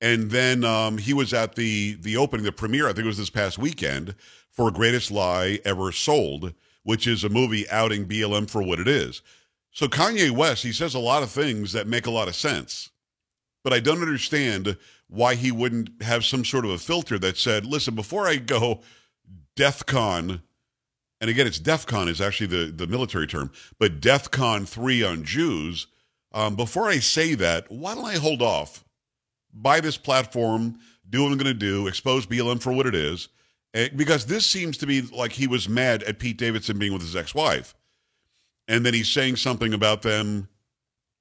And 0.00 0.30
then 0.30 0.64
um, 0.64 0.96
he 0.96 1.12
was 1.12 1.34
at 1.34 1.56
the 1.56 1.94
the 2.00 2.16
opening, 2.16 2.46
the 2.46 2.52
premiere. 2.52 2.86
I 2.88 2.94
think 2.94 3.04
it 3.04 3.08
was 3.08 3.18
this 3.18 3.28
past 3.28 3.58
weekend 3.58 4.14
for 4.50 4.70
Greatest 4.70 5.10
Lie 5.10 5.60
Ever 5.66 5.92
Sold, 5.92 6.54
which 6.84 7.06
is 7.06 7.22
a 7.22 7.28
movie 7.28 7.68
outing 7.68 8.06
BLM 8.06 8.48
for 8.48 8.62
what 8.62 8.80
it 8.80 8.88
is. 8.88 9.20
So 9.72 9.86
Kanye 9.86 10.30
West, 10.30 10.62
he 10.62 10.72
says 10.72 10.94
a 10.94 10.98
lot 10.98 11.22
of 11.22 11.30
things 11.30 11.72
that 11.72 11.86
make 11.86 12.06
a 12.06 12.10
lot 12.10 12.28
of 12.28 12.34
sense, 12.34 12.90
but 13.62 13.72
I 13.72 13.80
don't 13.80 14.02
understand 14.02 14.76
why 15.08 15.34
he 15.34 15.52
wouldn't 15.52 16.02
have 16.02 16.24
some 16.24 16.44
sort 16.44 16.64
of 16.64 16.70
a 16.70 16.78
filter 16.78 17.18
that 17.18 17.36
said, 17.36 17.64
"Listen, 17.64 17.94
before 17.94 18.26
I 18.26 18.36
go 18.36 18.80
DEFCON." 19.56 20.42
And 21.20 21.30
again, 21.30 21.46
it's 21.46 21.58
DEFCON 21.58 22.08
is 22.08 22.20
actually 22.20 22.46
the, 22.46 22.72
the 22.72 22.86
military 22.86 23.26
term, 23.26 23.50
but 23.78 24.00
DEFCON 24.00 24.68
3 24.68 25.02
on 25.02 25.24
Jews. 25.24 25.88
Um, 26.32 26.54
before 26.54 26.88
I 26.88 26.98
say 26.98 27.34
that, 27.34 27.70
why 27.70 27.94
don't 27.94 28.04
I 28.04 28.14
hold 28.14 28.42
off 28.42 28.84
buy 29.52 29.80
this 29.80 29.96
platform, 29.96 30.78
do 31.08 31.22
what 31.22 31.32
I'm 31.32 31.38
going 31.38 31.46
to 31.46 31.54
do, 31.54 31.86
expose 31.86 32.26
BLM 32.26 32.60
for 32.60 32.72
what 32.72 32.86
it 32.86 32.94
is, 32.94 33.28
eh, 33.74 33.88
because 33.94 34.26
this 34.26 34.46
seems 34.46 34.76
to 34.78 34.86
be 34.86 35.02
like 35.02 35.32
he 35.32 35.46
was 35.46 35.68
mad 35.68 36.02
at 36.04 36.18
Pete 36.18 36.38
Davidson 36.38 36.78
being 36.78 36.92
with 36.92 37.02
his 37.02 37.16
ex-wife, 37.16 37.74
and 38.68 38.84
then 38.84 38.94
he's 38.94 39.08
saying 39.08 39.36
something 39.36 39.72
about 39.72 40.02
them, 40.02 40.48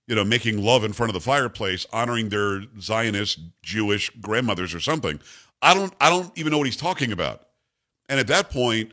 you 0.06 0.16
know, 0.16 0.24
making 0.24 0.62
love 0.62 0.84
in 0.84 0.94
front 0.94 1.10
of 1.10 1.14
the 1.14 1.22
fireplace, 1.22 1.88
honoring 1.92 2.30
their 2.30 2.64
Zionist 2.80 3.40
Jewish 3.64 4.10
grandmothers 4.22 4.76
or 4.76 4.80
something. 4.80 5.20
I 5.62 5.74
don't, 5.74 5.94
I 6.00 6.10
don't 6.10 6.32
even 6.38 6.52
know 6.52 6.60
what 6.60 6.68
he's 6.68 6.78
talking 6.78 7.12
about. 7.12 7.48
And 8.10 8.20
at 8.20 8.28
that 8.28 8.50
point, 8.50 8.92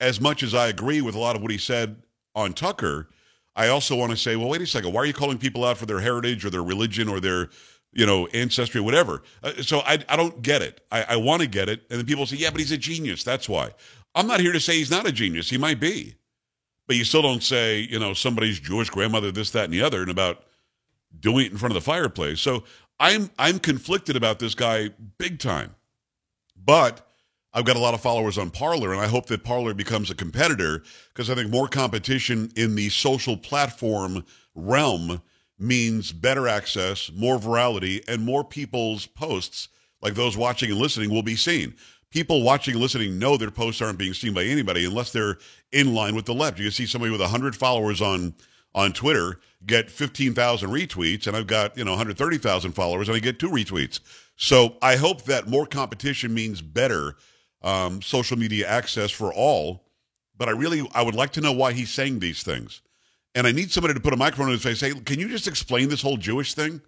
as 0.00 0.20
much 0.20 0.42
as 0.42 0.54
I 0.54 0.68
agree 0.68 1.00
with 1.00 1.14
a 1.14 1.18
lot 1.18 1.36
of 1.36 1.42
what 1.42 1.50
he 1.50 1.58
said 1.58 1.96
on 2.34 2.52
Tucker, 2.52 3.08
I 3.56 3.68
also 3.68 3.94
want 3.94 4.10
to 4.10 4.16
say, 4.16 4.36
well, 4.36 4.48
wait 4.48 4.62
a 4.62 4.66
second. 4.66 4.92
Why 4.92 5.02
are 5.02 5.06
you 5.06 5.12
calling 5.12 5.38
people 5.38 5.64
out 5.64 5.78
for 5.78 5.86
their 5.86 6.00
heritage 6.00 6.44
or 6.44 6.50
their 6.50 6.62
religion 6.62 7.08
or 7.08 7.20
their, 7.20 7.50
you 7.92 8.06
know, 8.06 8.26
ancestry 8.28 8.80
whatever? 8.80 9.22
Uh, 9.42 9.62
so 9.62 9.80
I, 9.80 9.98
I 10.08 10.16
don't 10.16 10.42
get 10.42 10.62
it. 10.62 10.80
I, 10.90 11.04
I 11.10 11.16
want 11.16 11.42
to 11.42 11.48
get 11.48 11.68
it. 11.68 11.82
And 11.90 11.98
then 11.98 12.06
people 12.06 12.26
say, 12.26 12.36
yeah, 12.36 12.50
but 12.50 12.58
he's 12.58 12.72
a 12.72 12.78
genius. 12.78 13.22
That's 13.22 13.48
why. 13.48 13.70
I'm 14.16 14.26
not 14.26 14.40
here 14.40 14.52
to 14.52 14.60
say 14.60 14.76
he's 14.76 14.90
not 14.90 15.06
a 15.06 15.12
genius. 15.12 15.50
He 15.50 15.58
might 15.58 15.78
be. 15.78 16.16
But 16.86 16.96
you 16.96 17.04
still 17.04 17.22
don't 17.22 17.42
say, 17.42 17.80
you 17.80 17.98
know, 17.98 18.12
somebody's 18.12 18.60
Jewish 18.60 18.90
grandmother, 18.90 19.32
this, 19.32 19.50
that, 19.52 19.64
and 19.64 19.72
the 19.72 19.82
other, 19.82 20.02
and 20.02 20.10
about 20.10 20.44
doing 21.18 21.46
it 21.46 21.52
in 21.52 21.58
front 21.58 21.74
of 21.74 21.82
the 21.82 21.84
fireplace. 21.84 22.40
So 22.40 22.64
I'm 23.00 23.30
I'm 23.38 23.58
conflicted 23.58 24.16
about 24.16 24.38
this 24.38 24.54
guy 24.54 24.90
big 25.18 25.38
time. 25.38 25.74
But 26.56 27.06
I've 27.52 27.64
got 27.64 27.76
a 27.76 27.80
lot 27.80 27.94
of 27.94 28.00
followers 28.00 28.36
on 28.36 28.50
Parler, 28.50 28.92
and 28.92 29.00
I 29.00 29.06
hope 29.06 29.26
that 29.26 29.44
Parler 29.44 29.74
becomes 29.74 30.10
a 30.10 30.14
competitor 30.14 30.82
because 31.08 31.30
I 31.30 31.34
think 31.34 31.50
more 31.50 31.68
competition 31.68 32.50
in 32.56 32.74
the 32.74 32.88
social 32.88 33.36
platform 33.36 34.24
realm 34.54 35.22
means 35.58 36.12
better 36.12 36.48
access, 36.48 37.12
more 37.14 37.38
virality, 37.38 38.02
and 38.08 38.22
more 38.22 38.42
people's 38.42 39.06
posts, 39.06 39.68
like 40.02 40.14
those 40.14 40.36
watching 40.36 40.70
and 40.70 40.80
listening, 40.80 41.10
will 41.10 41.22
be 41.22 41.36
seen. 41.36 41.74
People 42.14 42.44
watching 42.44 42.74
and 42.74 42.80
listening 42.80 43.18
know 43.18 43.36
their 43.36 43.50
posts 43.50 43.82
aren't 43.82 43.98
being 43.98 44.14
seen 44.14 44.34
by 44.34 44.44
anybody 44.44 44.84
unless 44.84 45.10
they're 45.10 45.36
in 45.72 45.94
line 45.94 46.14
with 46.14 46.26
the 46.26 46.32
left. 46.32 46.60
You 46.60 46.66
can 46.66 46.72
see 46.72 46.86
somebody 46.86 47.10
with 47.10 47.20
100 47.20 47.56
followers 47.56 48.00
on 48.00 48.34
on 48.72 48.92
Twitter 48.92 49.40
get 49.66 49.90
15,000 49.90 50.70
retweets, 50.70 51.26
and 51.26 51.36
I've 51.36 51.48
got, 51.48 51.76
you 51.76 51.84
know, 51.84 51.92
130,000 51.92 52.72
followers, 52.72 53.08
and 53.08 53.16
I 53.16 53.18
get 53.18 53.40
two 53.40 53.48
retweets. 53.48 53.98
So 54.36 54.76
I 54.80 54.94
hope 54.94 55.22
that 55.22 55.48
more 55.48 55.66
competition 55.66 56.32
means 56.32 56.62
better 56.62 57.16
um, 57.62 58.00
social 58.00 58.38
media 58.38 58.68
access 58.68 59.10
for 59.10 59.32
all. 59.34 59.84
But 60.36 60.48
I 60.48 60.52
really, 60.52 60.88
I 60.94 61.02
would 61.02 61.16
like 61.16 61.32
to 61.32 61.40
know 61.40 61.52
why 61.52 61.72
he's 61.72 61.90
saying 61.90 62.20
these 62.20 62.44
things. 62.44 62.80
And 63.34 63.44
I 63.44 63.50
need 63.50 63.72
somebody 63.72 63.94
to 63.94 64.00
put 64.00 64.12
a 64.12 64.16
microphone 64.16 64.46
in 64.46 64.52
his 64.52 64.62
face. 64.62 64.78
Say, 64.78 64.92
can 64.92 65.18
you 65.18 65.28
just 65.28 65.48
explain 65.48 65.88
this 65.88 66.02
whole 66.02 66.16
Jewish 66.16 66.54
thing 66.54 66.80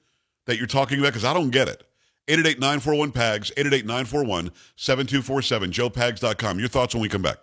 that 0.44 0.58
you're 0.58 0.68
talking 0.68 1.00
about? 1.00 1.08
Because 1.08 1.24
I 1.24 1.34
don't 1.34 1.50
get 1.50 1.68
it. 1.68 1.82
888-941-PAGS, 2.28 3.52
888-941-7247, 3.56 4.50
joepags.com. 5.70 6.58
Your 6.58 6.68
thoughts 6.68 6.94
when 6.94 7.02
we 7.02 7.08
come 7.08 7.22
back. 7.22 7.36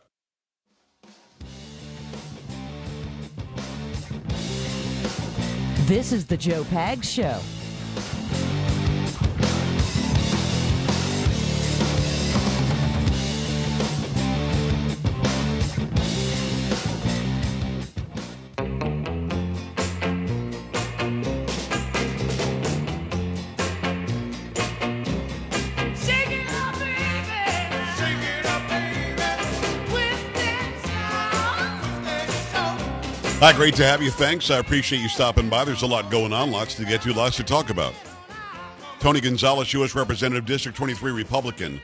This 5.85 6.11
is 6.13 6.25
the 6.25 6.37
Joe 6.37 6.63
Pags 6.63 7.03
Show. 7.03 7.39
Hi, 33.43 33.51
great 33.51 33.75
to 33.75 33.85
have 33.85 34.01
you. 34.01 34.09
Thanks. 34.09 34.49
I 34.49 34.59
appreciate 34.59 35.01
you 35.01 35.09
stopping 35.09 35.49
by. 35.49 35.65
There's 35.65 35.81
a 35.81 35.85
lot 35.85 36.09
going 36.09 36.31
on, 36.31 36.49
lots 36.49 36.75
to 36.75 36.85
get 36.85 37.01
to, 37.01 37.11
lots 37.11 37.35
to 37.35 37.43
talk 37.43 37.71
about. 37.71 37.93
Tony 39.01 39.19
Gonzales, 39.19 39.73
U.S. 39.73 39.95
Representative, 39.95 40.45
District 40.45 40.77
23 40.77 41.11
Republican. 41.11 41.81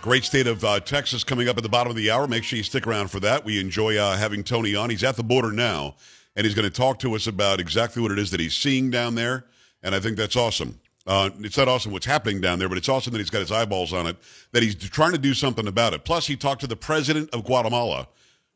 Great 0.00 0.22
state 0.22 0.46
of 0.46 0.64
uh, 0.64 0.78
Texas 0.78 1.24
coming 1.24 1.48
up 1.48 1.56
at 1.56 1.64
the 1.64 1.68
bottom 1.68 1.90
of 1.90 1.96
the 1.96 2.08
hour. 2.08 2.28
Make 2.28 2.44
sure 2.44 2.56
you 2.56 2.62
stick 2.62 2.86
around 2.86 3.10
for 3.10 3.18
that. 3.18 3.44
We 3.44 3.60
enjoy 3.60 3.96
uh, 3.96 4.16
having 4.16 4.44
Tony 4.44 4.76
on. 4.76 4.90
He's 4.90 5.02
at 5.02 5.16
the 5.16 5.24
border 5.24 5.50
now. 5.50 5.96
and 6.36 6.46
he's 6.46 6.54
going 6.54 6.70
to 6.70 6.72
talk 6.72 7.00
to 7.00 7.16
us 7.16 7.26
about 7.26 7.58
exactly 7.58 8.00
what 8.00 8.12
it 8.12 8.20
is 8.20 8.30
that 8.30 8.38
he's 8.38 8.56
seeing 8.56 8.88
down 8.88 9.16
there. 9.16 9.46
And 9.82 9.96
I 9.96 9.98
think 9.98 10.16
that's 10.16 10.36
awesome. 10.36 10.78
Uh, 11.04 11.30
it's 11.40 11.58
not 11.58 11.66
awesome 11.66 11.90
what's 11.90 12.06
happening 12.06 12.40
down 12.40 12.60
there, 12.60 12.68
but 12.68 12.78
it's 12.78 12.88
awesome 12.88 13.12
that 13.12 13.18
he's 13.18 13.28
got 13.28 13.40
his 13.40 13.50
eyeballs 13.50 13.92
on 13.92 14.06
it, 14.06 14.16
that 14.52 14.62
he's 14.62 14.76
trying 14.76 15.10
to 15.10 15.18
do 15.18 15.34
something 15.34 15.66
about 15.66 15.94
it. 15.94 16.04
Plus, 16.04 16.28
he 16.28 16.36
talked 16.36 16.60
to 16.60 16.68
the 16.68 16.76
president 16.76 17.28
of 17.30 17.42
Guatemala 17.42 18.06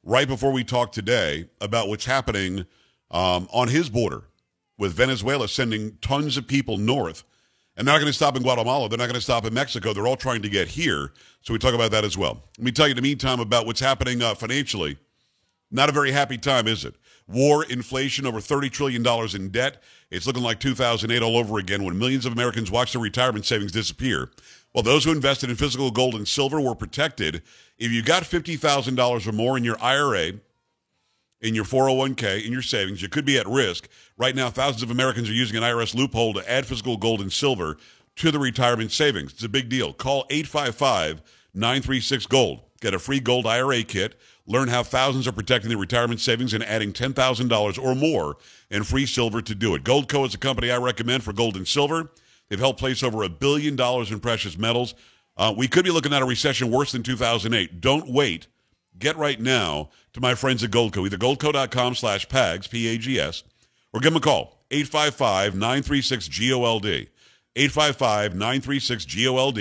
right 0.06 0.28
before 0.28 0.52
we 0.52 0.62
talked 0.62 0.94
today 0.94 1.48
about 1.60 1.88
what's 1.88 2.04
happening 2.04 2.64
um, 3.10 3.48
on 3.52 3.66
his 3.68 3.90
border 3.90 4.22
with 4.78 4.92
Venezuela 4.94 5.48
sending 5.48 5.98
tons 6.00 6.36
of 6.36 6.46
people 6.46 6.78
north. 6.78 7.24
And 7.76 7.86
they're 7.86 7.92
not 7.92 7.98
going 7.98 8.08
to 8.10 8.14
stop 8.16 8.36
in 8.36 8.42
Guatemala. 8.42 8.88
They're 8.88 8.98
not 8.98 9.06
going 9.06 9.16
to 9.16 9.20
stop 9.20 9.44
in 9.44 9.52
Mexico. 9.52 9.92
They're 9.92 10.06
all 10.06 10.16
trying 10.16 10.42
to 10.42 10.48
get 10.48 10.68
here. 10.68 11.12
So 11.42 11.52
we 11.52 11.58
talk 11.58 11.74
about 11.74 11.90
that 11.90 12.04
as 12.04 12.16
well. 12.16 12.44
Let 12.56 12.64
me 12.64 12.72
tell 12.72 12.86
you 12.86 12.92
in 12.92 12.96
the 12.96 13.02
meantime 13.02 13.40
about 13.40 13.66
what's 13.66 13.80
happening 13.80 14.22
uh, 14.22 14.34
financially. 14.34 14.96
Not 15.70 15.88
a 15.88 15.92
very 15.92 16.12
happy 16.12 16.38
time, 16.38 16.68
is 16.68 16.84
it? 16.84 16.94
War, 17.26 17.64
inflation, 17.64 18.24
over 18.26 18.38
$30 18.38 18.70
trillion 18.70 19.04
in 19.34 19.48
debt. 19.50 19.82
It's 20.10 20.26
looking 20.26 20.44
like 20.44 20.60
2008 20.60 21.20
all 21.20 21.36
over 21.36 21.58
again 21.58 21.82
when 21.82 21.98
millions 21.98 22.24
of 22.24 22.32
Americans 22.32 22.70
watch 22.70 22.92
their 22.92 23.02
retirement 23.02 23.44
savings 23.44 23.72
disappear. 23.72 24.30
While 24.76 24.82
those 24.82 25.04
who 25.04 25.10
invested 25.10 25.48
in 25.48 25.56
physical 25.56 25.90
gold 25.90 26.16
and 26.16 26.28
silver 26.28 26.60
were 26.60 26.74
protected, 26.74 27.42
if 27.78 27.90
you 27.92 28.02
got 28.02 28.24
$50,000 28.24 29.26
or 29.26 29.32
more 29.32 29.56
in 29.56 29.64
your 29.64 29.82
IRA, 29.82 30.32
in 31.40 31.54
your 31.54 31.64
401k, 31.64 32.44
in 32.44 32.52
your 32.52 32.60
savings, 32.60 33.00
you 33.00 33.08
could 33.08 33.24
be 33.24 33.38
at 33.38 33.46
risk. 33.46 33.88
Right 34.18 34.36
now, 34.36 34.50
thousands 34.50 34.82
of 34.82 34.90
Americans 34.90 35.30
are 35.30 35.32
using 35.32 35.56
an 35.56 35.62
IRS 35.62 35.94
loophole 35.94 36.34
to 36.34 36.46
add 36.46 36.66
physical 36.66 36.98
gold 36.98 37.22
and 37.22 37.32
silver 37.32 37.78
to 38.16 38.30
the 38.30 38.38
retirement 38.38 38.92
savings. 38.92 39.32
It's 39.32 39.44
a 39.44 39.48
big 39.48 39.70
deal. 39.70 39.94
Call 39.94 40.26
855 40.28 41.22
936 41.54 42.26
Gold. 42.26 42.60
Get 42.82 42.92
a 42.92 42.98
free 42.98 43.20
gold 43.20 43.46
IRA 43.46 43.82
kit. 43.82 44.20
Learn 44.46 44.68
how 44.68 44.82
thousands 44.82 45.26
are 45.26 45.32
protecting 45.32 45.70
their 45.70 45.78
retirement 45.78 46.20
savings 46.20 46.52
and 46.52 46.62
adding 46.62 46.92
$10,000 46.92 47.82
or 47.82 47.94
more 47.94 48.36
in 48.70 48.84
free 48.84 49.06
silver 49.06 49.40
to 49.40 49.54
do 49.54 49.74
it. 49.74 49.84
Goldco 49.84 50.26
is 50.26 50.34
a 50.34 50.38
company 50.38 50.70
I 50.70 50.76
recommend 50.76 51.22
for 51.24 51.32
gold 51.32 51.56
and 51.56 51.66
silver. 51.66 52.10
They've 52.48 52.58
helped 52.58 52.78
place 52.78 53.02
over 53.02 53.22
a 53.22 53.28
billion 53.28 53.76
dollars 53.76 54.10
in 54.10 54.20
precious 54.20 54.56
metals. 54.56 54.94
Uh, 55.36 55.52
we 55.56 55.68
could 55.68 55.84
be 55.84 55.90
looking 55.90 56.12
at 56.12 56.22
a 56.22 56.26
recession 56.26 56.70
worse 56.70 56.92
than 56.92 57.02
2008. 57.02 57.80
Don't 57.80 58.08
wait. 58.08 58.46
Get 58.98 59.16
right 59.16 59.40
now 59.40 59.90
to 60.14 60.20
my 60.20 60.34
friends 60.34 60.64
at 60.64 60.70
Goldco, 60.70 61.04
either 61.04 61.18
goldco.com 61.18 61.94
slash 61.94 62.26
PAGS, 62.28 62.68
P-A-G-S, 62.68 63.44
or 63.92 64.00
give 64.00 64.12
them 64.12 64.16
a 64.16 64.24
call, 64.24 64.64
855-936-GOLD, 64.70 67.08
855-936-GOLD, 67.54 69.58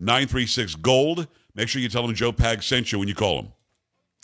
855-936-GOLD. 0.00 1.26
Make 1.54 1.68
sure 1.68 1.82
you 1.82 1.88
tell 1.88 2.06
them 2.06 2.14
Joe 2.14 2.32
Pags 2.32 2.62
sent 2.64 2.92
you 2.92 3.00
when 3.00 3.08
you 3.08 3.16
call 3.16 3.42
them. 3.42 3.52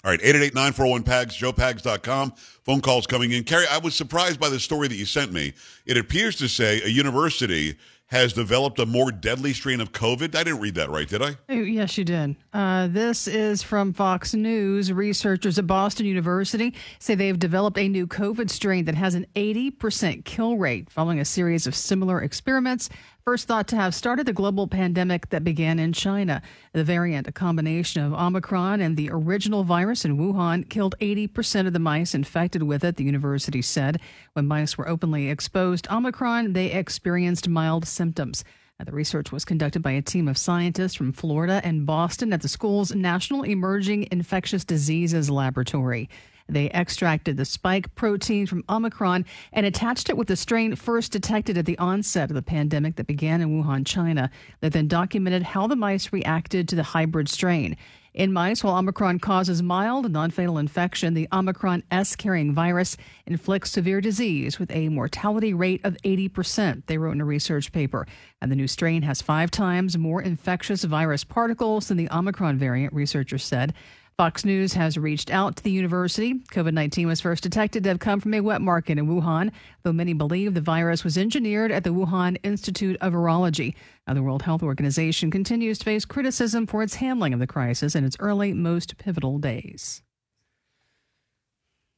All 0.05 0.11
right, 0.11 0.21
888-941-PAGS, 0.21 1.37
joepags.com. 1.39 2.33
Phone 2.65 2.83
calls 2.83 3.07
coming 3.07 3.33
in. 3.33 3.43
Carrie, 3.43 3.67
I 3.71 3.79
was 3.79 3.95
surprised 3.95 4.39
by 4.39 4.51
the 4.51 4.61
story 4.61 4.87
that 4.87 4.97
you 4.97 5.07
sent 5.07 5.33
me. 5.33 5.55
It 5.87 5.97
appears 5.97 6.37
to 6.37 6.49
say 6.49 6.83
a 6.83 6.89
university 6.89 7.79
has 8.09 8.35
developed 8.35 8.79
a 8.79 8.87
more 8.87 9.11
deadly 9.11 9.55
strain 9.55 9.81
of 9.81 9.93
COVID. 9.93 10.35
I 10.35 10.45
didn't 10.45 10.61
read 10.61 10.75
that 10.75 10.91
right, 10.91 11.09
did 11.09 11.23
I? 11.23 11.37
Oh, 11.49 11.55
yes, 11.55 11.97
you 11.97 12.05
did. 12.05 12.37
Uh, 12.53 12.87
this 12.87 13.27
is 13.27 13.63
from 13.63 13.95
Fox 13.95 14.35
News. 14.35 14.93
Researchers 14.93 15.59
at 15.59 15.67
Boston 15.67 16.05
University 16.05 16.75
say 16.99 17.15
they've 17.15 17.39
developed 17.39 17.79
a 17.79 17.89
new 17.89 18.07
COVID 18.07 18.51
strain 18.51 18.85
that 18.85 18.95
has 18.95 19.15
an 19.15 19.27
80% 19.35 20.27
kill 20.27 20.59
rate 20.59 20.91
following 20.91 21.19
a 21.19 21.25
series 21.25 21.67
of 21.67 21.75
similar 21.75 22.21
experiments 22.21 22.91
first 23.25 23.49
thought 23.49 23.67
to 23.67 23.77
have 23.77 23.95
started 23.95 24.27
the 24.27 24.35
global 24.35 24.69
pandemic 24.69 25.31
that 25.31 25.43
began 25.43 25.79
in 25.79 25.95
China. 25.95 26.43
The 26.75 26.85
variant, 26.85 27.27
a 27.27 27.33
combination 27.33 28.03
of 28.03 28.13
Omicron 28.13 28.83
and 28.83 28.99
the 28.99 29.09
original 29.11 29.65
virus 29.65 30.05
in 30.05 30.19
Wuhan, 30.19 30.69
killed 30.69 30.95
80% 31.01 31.67
of 31.67 31.73
the 31.73 31.79
mice 31.79 32.15
infected 32.15 32.65
with 32.65 32.85
it, 32.85 32.97
the 32.97 33.05
university 33.05 33.63
said. 33.63 33.99
When 34.35 34.47
mice 34.47 34.77
were 34.77 34.87
openly 34.87 35.31
exposed 35.31 35.85
to 35.85 35.97
Omicron, 35.97 36.53
they 36.53 36.71
experienced 36.73 37.49
mild 37.49 37.89
symptoms. 37.89 38.45
The 38.85 38.93
research 38.93 39.33
was 39.33 39.47
conducted 39.47 39.81
by 39.81 39.93
a 39.93 40.03
team 40.03 40.29
of 40.29 40.37
scientists 40.37 40.95
from 40.95 41.15
Florida 41.15 41.63
and 41.65 41.87
Boston 41.87 42.31
at 42.35 42.43
the 42.43 42.49
school's 42.49 42.95
National 42.95 43.43
Emerging 43.43 44.09
Infectious 44.11 44.67
Diseases 44.67 45.31
Laboratory. 45.31 46.11
They 46.49 46.71
extracted 46.71 47.37
the 47.37 47.45
spike 47.45 47.95
protein 47.95 48.47
from 48.47 48.65
Omicron 48.69 49.25
and 49.53 49.65
attached 49.65 50.11
it 50.11 50.17
with 50.17 50.29
the 50.29 50.37
strain 50.37 50.77
first 50.77 51.13
detected 51.13 51.57
at 51.57 51.65
the 51.65 51.79
onset 51.79 52.31
of 52.31 52.35
the 52.35 52.43
pandemic 52.43 52.97
that 52.97 53.07
began 53.07 53.41
in 53.41 53.63
Wuhan, 53.63 53.87
China. 53.87 54.31
They 54.61 54.69
then 54.69 54.89
documented 54.89 55.43
how 55.43 55.67
the 55.67 55.77
mice 55.77 56.13
reacted 56.13 56.69
to 56.69 56.77
the 56.77 56.83
hybrid 56.83 57.29
strain. 57.29 57.77
In 58.15 58.33
mice, 58.33 58.63
while 58.63 58.77
Omicron 58.77 59.19
causes 59.19 59.61
mild, 59.61 60.09
non 60.13 60.31
fatal 60.31 60.57
infection, 60.57 61.15
the 61.15 61.27
Omicron 61.33 61.83
S 61.91 62.15
carrying 62.15 62.55
virus 62.55 62.97
inflicts 63.27 63.73
severe 63.73 64.01
disease 64.01 64.61
with 64.61 64.71
a 64.71 64.89
mortality 64.89 65.53
rate 65.53 65.81
of 65.83 65.97
80%, 66.05 66.87
they 66.87 66.97
wrote 66.97 67.17
in 67.17 67.21
a 67.21 67.25
research 67.25 67.73
paper. 67.73 68.07
And 68.41 68.53
the 68.53 68.57
new 68.57 68.69
strain 68.69 69.03
has 69.03 69.21
five 69.21 69.51
times 69.51 69.99
more 69.99 70.23
infectious 70.23 70.85
virus 70.85 71.25
particles 71.25 71.89
than 71.89 71.97
the 71.97 72.09
Omicron 72.09 72.57
variant, 72.57 72.93
researchers 72.93 73.43
said. 73.43 73.75
Fox 74.17 74.45
News 74.45 74.75
has 74.75 74.97
reached 74.97 75.29
out 75.29 75.57
to 75.57 75.65
the 75.65 75.73
university. 75.73 76.35
COVID 76.35 76.73
19 76.73 77.09
was 77.09 77.21
first 77.21 77.43
detected 77.43 77.83
to 77.83 77.89
have 77.89 77.99
come 77.99 78.21
from 78.21 78.33
a 78.35 78.41
wet 78.41 78.61
market 78.61 78.97
in 78.97 79.09
Wuhan, 79.09 79.51
though 79.83 79.93
many 79.93 80.13
believe 80.13 80.55
the 80.55 80.61
virus 80.61 81.03
was 81.03 81.19
engineered 81.19 81.73
at 81.73 81.83
the 81.83 81.91
Wuhan 81.91 82.37
Institute 82.45 82.97
of 83.01 83.13
Virology. 83.13 83.75
Now, 84.07 84.15
the 84.15 84.23
World 84.23 84.43
Health 84.43 84.63
Organization 84.63 85.33
continues 85.33 85.79
to 85.81 85.85
face 85.85 86.05
criticism 86.05 86.69
for 86.69 86.85
its 86.85 86.97
handling 86.97 87.35
of 87.35 87.41
the 87.41 87.47
crisis 87.49 87.97
in 87.97 88.05
its 88.05 88.17
early, 88.21 88.53
most 88.53 88.99
pivotal 88.99 89.39
days. 89.39 90.03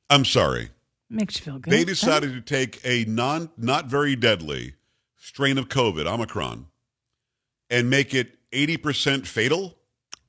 I'm 0.08 0.24
sorry. 0.24 0.70
Makes 1.10 1.36
you 1.36 1.44
feel 1.44 1.58
good. 1.58 1.70
They 1.70 1.84
decided 1.84 2.32
to 2.32 2.40
take 2.40 2.80
a 2.82 3.04
non, 3.04 3.50
not 3.58 3.86
very 3.86 4.16
deadly 4.16 4.72
strain 5.18 5.58
of 5.58 5.68
COVID, 5.68 6.06
Omicron, 6.06 6.66
and 7.68 7.90
make 7.90 8.14
it 8.14 8.38
80% 8.52 9.26
fatal. 9.26 9.75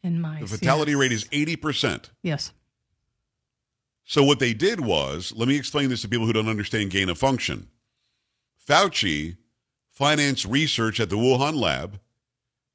In 0.08 0.22
mice. 0.22 0.40
The 0.40 0.58
fatality 0.58 0.94
yes. 0.94 1.00
rate 1.00 1.12
is 1.12 1.26
80%. 1.26 2.10
Yes. 2.24 2.54
So 4.06 4.24
what 4.24 4.40
they 4.40 4.54
did 4.54 4.80
was, 4.80 5.34
let 5.36 5.50
me 5.50 5.58
explain 5.58 5.90
this 5.90 6.02
to 6.04 6.08
people 6.08 6.26
who 6.26 6.32
don't 6.32 6.48
understand 6.48 6.92
gain 6.92 7.10
of 7.10 7.18
function. 7.18 7.68
Fauci 8.66 9.36
financed 9.92 10.46
research 10.46 11.02
at 11.02 11.10
the 11.10 11.18
Wuhan 11.18 11.60
lab 11.60 12.00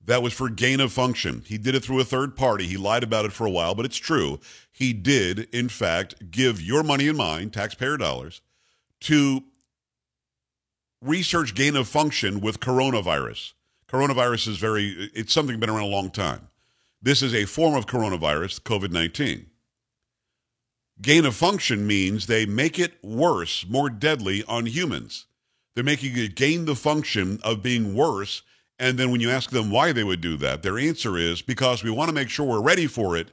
that 0.05 0.23
was 0.23 0.35
for 0.35 0.51
gain 0.51 0.79
of 0.79 0.93
function. 0.93 1.43
He 1.47 1.57
did 1.57 1.75
it 1.75 1.83
through 1.83 2.01
a 2.01 2.05
third 2.05 2.37
party. 2.37 2.67
He 2.67 2.77
lied 2.77 3.03
about 3.03 3.25
it 3.25 3.33
for 3.33 3.47
a 3.47 3.51
while, 3.51 3.75
but 3.75 3.87
it's 3.87 3.97
true. 3.97 4.39
He 4.71 4.93
did, 4.93 5.49
in 5.55 5.71
fact, 5.71 6.31
give 6.31 6.61
your 6.61 6.83
money 6.83 7.09
and 7.09 7.17
mine, 7.17 7.49
taxpayer 7.49 7.97
dollars, 7.97 8.43
to 9.01 9.43
research 11.01 11.55
gain 11.55 11.77
of 11.77 11.89
function 11.89 12.41
with 12.41 12.61
coronavirus. 12.61 13.55
Coronavirus 13.89 14.49
is 14.49 14.59
very, 14.59 15.11
it's 15.15 15.33
something 15.33 15.59
been 15.59 15.71
around 15.71 15.85
a 15.85 15.87
long 15.87 16.11
time. 16.11 16.49
This 17.05 17.21
is 17.21 17.35
a 17.35 17.47
form 17.47 17.75
of 17.75 17.87
coronavirus, 17.87 18.61
COVID 18.61 18.93
19. 18.93 19.47
Gain 21.01 21.25
of 21.25 21.35
function 21.35 21.85
means 21.85 22.27
they 22.27 22.47
make 22.47 22.79
it 22.79 23.03
worse, 23.03 23.67
more 23.69 23.91
deadly 23.91 24.45
on 24.47 24.67
humans. 24.67 25.27
They're 25.75 25.83
making 25.83 26.17
it 26.17 26.37
gain 26.37 26.65
the 26.65 26.77
function 26.77 27.41
of 27.43 27.61
being 27.61 27.97
worse. 27.97 28.43
And 28.79 28.99
then 28.99 29.11
when 29.11 29.21
you 29.21 29.31
ask 29.31 29.51
them 29.51 29.71
why 29.71 29.91
they 29.91 30.05
would 30.05 30.21
do 30.21 30.37
that, 30.37 30.63
their 30.63 30.79
answer 30.79 31.19
is 31.19 31.43
because 31.43 31.83
we 31.83 31.91
want 31.91 32.09
to 32.09 32.15
make 32.15 32.29
sure 32.29 32.47
we're 32.47 32.63
ready 32.63 32.87
for 32.87 33.17
it 33.17 33.33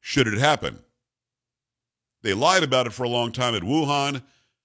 should 0.00 0.26
it 0.26 0.38
happen. 0.38 0.80
They 2.22 2.34
lied 2.34 2.64
about 2.64 2.88
it 2.88 2.92
for 2.92 3.04
a 3.04 3.08
long 3.08 3.30
time 3.30 3.54
at 3.54 3.62
Wuhan. 3.62 4.22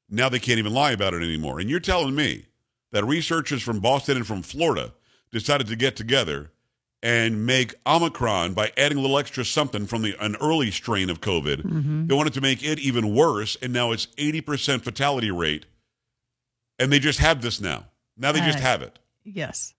Now 0.09 0.27
they 0.27 0.39
can't 0.39 0.57
even 0.57 0.73
lie 0.73 0.91
about 0.91 1.13
it 1.13 1.21
anymore. 1.21 1.59
And 1.59 1.69
you're 1.69 1.79
telling 1.79 2.15
me 2.15 2.45
that 2.91 3.05
researchers 3.05 3.61
from 3.61 3.79
Boston 3.79 4.17
and 4.17 4.25
from 4.25 4.41
Florida 4.41 4.93
decided 5.31 5.67
to 5.67 5.75
get 5.75 5.95
together 5.95 6.51
and 7.01 7.45
make 7.45 7.75
Omicron 7.85 8.53
by 8.53 8.71
adding 8.77 8.97
a 8.97 9.01
little 9.01 9.17
extra 9.17 9.45
something 9.45 9.85
from 9.85 10.01
the 10.01 10.15
an 10.19 10.35
early 10.41 10.71
strain 10.71 11.09
of 11.09 11.21
COVID. 11.21 11.63
Mm-hmm. 11.63 12.07
They 12.07 12.15
wanted 12.15 12.33
to 12.33 12.41
make 12.41 12.63
it 12.63 12.79
even 12.79 13.13
worse, 13.15 13.57
and 13.61 13.71
now 13.71 13.91
it's 13.91 14.07
eighty 14.17 14.41
percent 14.41 14.83
fatality 14.83 15.31
rate. 15.31 15.65
And 16.77 16.91
they 16.91 16.99
just 16.99 17.19
have 17.19 17.41
this 17.41 17.59
now. 17.61 17.85
Now 18.17 18.31
they 18.31 18.39
just 18.41 18.59
Uh, 18.59 18.61
have 18.61 18.81
it. 18.81 18.99
Yes. 19.23 19.73